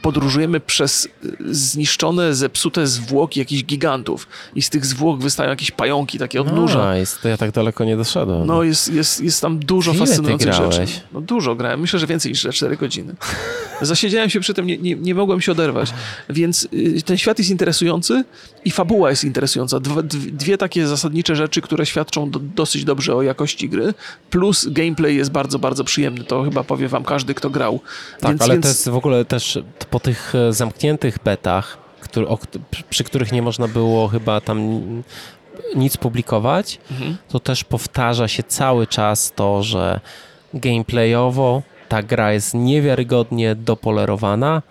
[0.01, 1.09] podróżujemy przez y,
[1.55, 6.95] zniszczone, zepsute zwłoki jakichś gigantów i z tych zwłok wystają jakieś pająki, takie odnóża.
[6.95, 8.47] No, to ja tak daleko nie doszedłem.
[8.47, 10.85] No jest, jest, jest tam dużo Ile fascynujących rzeczy.
[11.13, 13.15] No dużo grałem, myślę, że więcej niż 4 godziny.
[13.81, 15.93] Zasiedziałem się przy tym, nie, nie, nie mogłem się oderwać.
[16.29, 18.23] Więc y, ten świat jest interesujący
[18.65, 19.79] i fabuła jest interesująca.
[19.79, 20.01] Dwa,
[20.31, 23.93] dwie takie zasadnicze rzeczy, które świadczą do, dosyć dobrze o jakości gry,
[24.29, 26.23] plus gameplay jest bardzo, bardzo przyjemny.
[26.23, 27.79] To chyba powie wam każdy, kto grał.
[28.19, 28.63] Tak, więc, ale więc...
[28.63, 32.37] to jest w ogóle też po tych e, zamkniętych betach, który, o,
[32.89, 34.81] przy których nie można było chyba tam
[35.75, 37.17] nic publikować, mhm.
[37.29, 39.99] to też powtarza się cały czas to, że
[40.53, 44.61] gameplayowo ta gra jest niewiarygodnie dopolerowana,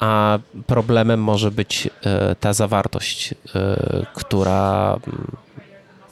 [0.00, 4.96] a problemem może być e, ta zawartość, e, która.
[5.06, 5.26] Mm,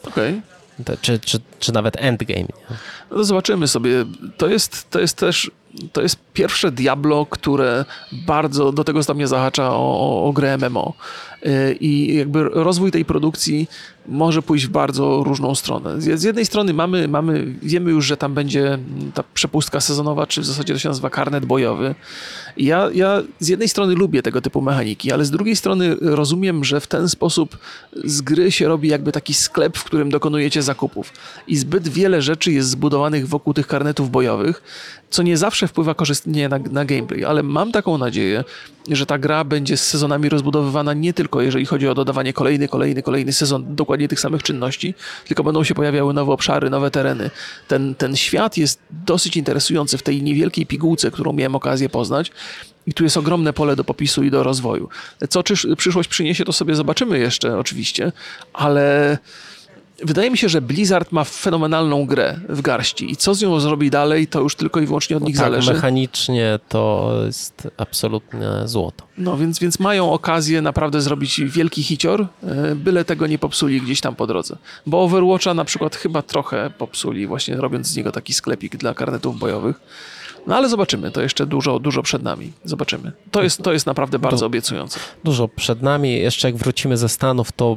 [0.02, 0.40] Okej.
[0.80, 0.96] Okay.
[1.00, 2.48] Czy, czy, czy nawet endgame.
[3.10, 4.04] No zobaczymy sobie.
[4.36, 5.50] To jest, to jest też
[5.92, 10.92] to jest pierwsze Diablo, które bardzo do tego stopnia zahacza o, o, o grę MMO.
[11.80, 13.68] I jakby rozwój tej produkcji
[14.08, 16.00] może pójść w bardzo różną stronę.
[16.00, 18.78] Z jednej strony mamy, mamy, wiemy już, że tam będzie
[19.14, 21.94] ta przepustka sezonowa, czy w zasadzie to się nazywa karnet bojowy.
[22.56, 26.80] Ja, ja z jednej strony lubię tego typu mechaniki, ale z drugiej strony rozumiem, że
[26.80, 27.58] w ten sposób
[28.04, 31.12] z gry się robi jakby taki sklep, w którym dokonujecie zakupów.
[31.48, 34.62] I zbyt wiele rzeczy jest zbudowanych wokół tych karnetów bojowych,
[35.10, 38.44] co nie zawsze wpływa korzystnie na, na gameplay, ale mam taką nadzieję,
[38.90, 43.02] że ta gra będzie z sezonami rozbudowywana nie tylko jeżeli chodzi o dodawanie kolejny, kolejny,
[43.02, 44.94] kolejny sezon dokładnie tych samych czynności,
[45.26, 47.30] tylko będą się pojawiały nowe obszary, nowe tereny.
[47.68, 52.30] Ten, ten świat jest dosyć interesujący w tej niewielkiej pigułce, którą miałem okazję poznać.
[52.86, 54.88] I tu jest ogromne pole do popisu i do rozwoju.
[55.28, 55.42] Co
[55.76, 58.12] przyszłość przyniesie, to sobie zobaczymy jeszcze oczywiście,
[58.52, 59.18] ale
[60.04, 63.90] wydaje mi się, że Blizzard ma fenomenalną grę w garści i co z nią zrobi
[63.90, 65.72] dalej, to już tylko i wyłącznie od nich tak, zależy.
[65.72, 69.04] mechanicznie to jest absolutne złoto.
[69.18, 74.00] No więc, więc mają okazję naprawdę zrobić wielki hicior, e, byle tego nie popsuli gdzieś
[74.00, 74.56] tam po drodze.
[74.86, 79.38] Bo Overwatcha na przykład chyba trochę popsuli, właśnie robiąc z niego taki sklepik dla karnetów
[79.38, 79.80] bojowych.
[80.46, 82.52] No ale zobaczymy, to jeszcze dużo, dużo przed nami.
[82.64, 83.12] Zobaczymy.
[83.30, 85.00] To jest, to jest naprawdę bardzo obiecujące.
[85.24, 86.12] Dużo przed nami.
[86.18, 87.76] Jeszcze jak wrócimy ze Stanów, to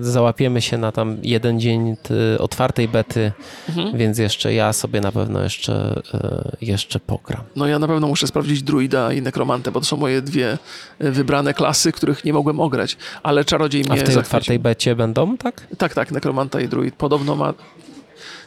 [0.00, 1.96] załapiemy się na tam jeden dzień
[2.38, 3.32] otwartej bety,
[3.68, 3.98] Mhm.
[3.98, 7.40] więc jeszcze ja sobie na pewno jeszcze, e, jeszcze pogram.
[7.56, 10.58] No ja na pewno muszę sprawdzić druida i nekromantę, bo to są moje dwie
[10.98, 12.96] e, wybrane klasy, których nie mogłem ograć.
[13.22, 14.20] Ale czarodziej A mnie w tej zachwycił.
[14.38, 15.66] otwartej becie będą, tak?
[15.78, 16.94] Tak, tak, nekromanta i druid.
[16.94, 17.54] Podobno ma...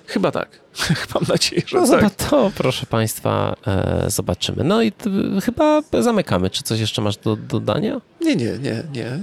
[0.10, 0.50] Chyba tak.
[1.16, 1.90] Mam nadzieję, że No tak.
[2.02, 4.64] zobacz, to proszę Państwa, e, zobaczymy.
[4.64, 5.10] No i t,
[5.46, 6.50] chyba zamykamy.
[6.50, 8.02] Czy coś jeszcze masz do dodania?
[8.22, 9.20] Nie, nie, nie, nie,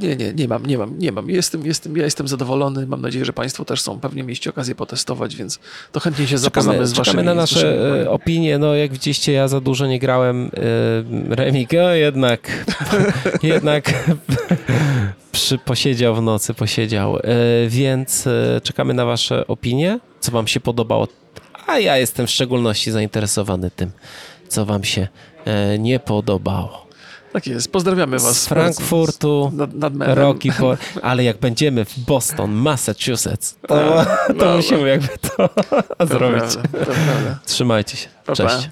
[0.00, 1.30] nie, nie, nie mam, nie mam, nie mam.
[1.30, 2.86] Jestem, jestem, ja jestem zadowolony.
[2.86, 4.00] Mam nadzieję, że Państwo też są.
[4.00, 5.58] Pewnie mieliście okazję potestować, więc
[5.92, 7.04] to chętnie się zapoznamy z Waszymi.
[7.04, 8.58] czekamy na nasze waszymi e, opinie.
[8.58, 10.50] No jak widzieliście, ja za dużo nie grałem.
[11.30, 12.64] E, Remik, o jednak,
[13.42, 13.84] jednak
[15.32, 17.16] przy, posiedział w nocy, posiedział.
[17.16, 17.22] E,
[17.68, 21.08] więc e, czekamy na wasze opinie, co wam się podobało.
[21.66, 23.90] A ja jestem w szczególności zainteresowany tym,
[24.48, 25.08] co wam się
[25.44, 26.86] e, nie podobało.
[27.32, 27.72] Tak jest.
[27.72, 29.92] Pozdrawiamy Was Z Frankfurtu, Nad, nad.
[29.98, 34.04] Rocky, po, ale jak będziemy w Boston, Massachusetts, to,
[34.38, 35.48] to no, musimy jakby to
[35.98, 36.40] To zrobić.
[36.40, 37.38] prawda, to prawda.
[37.46, 38.08] Trzymajcie się.
[38.34, 38.70] Cześć.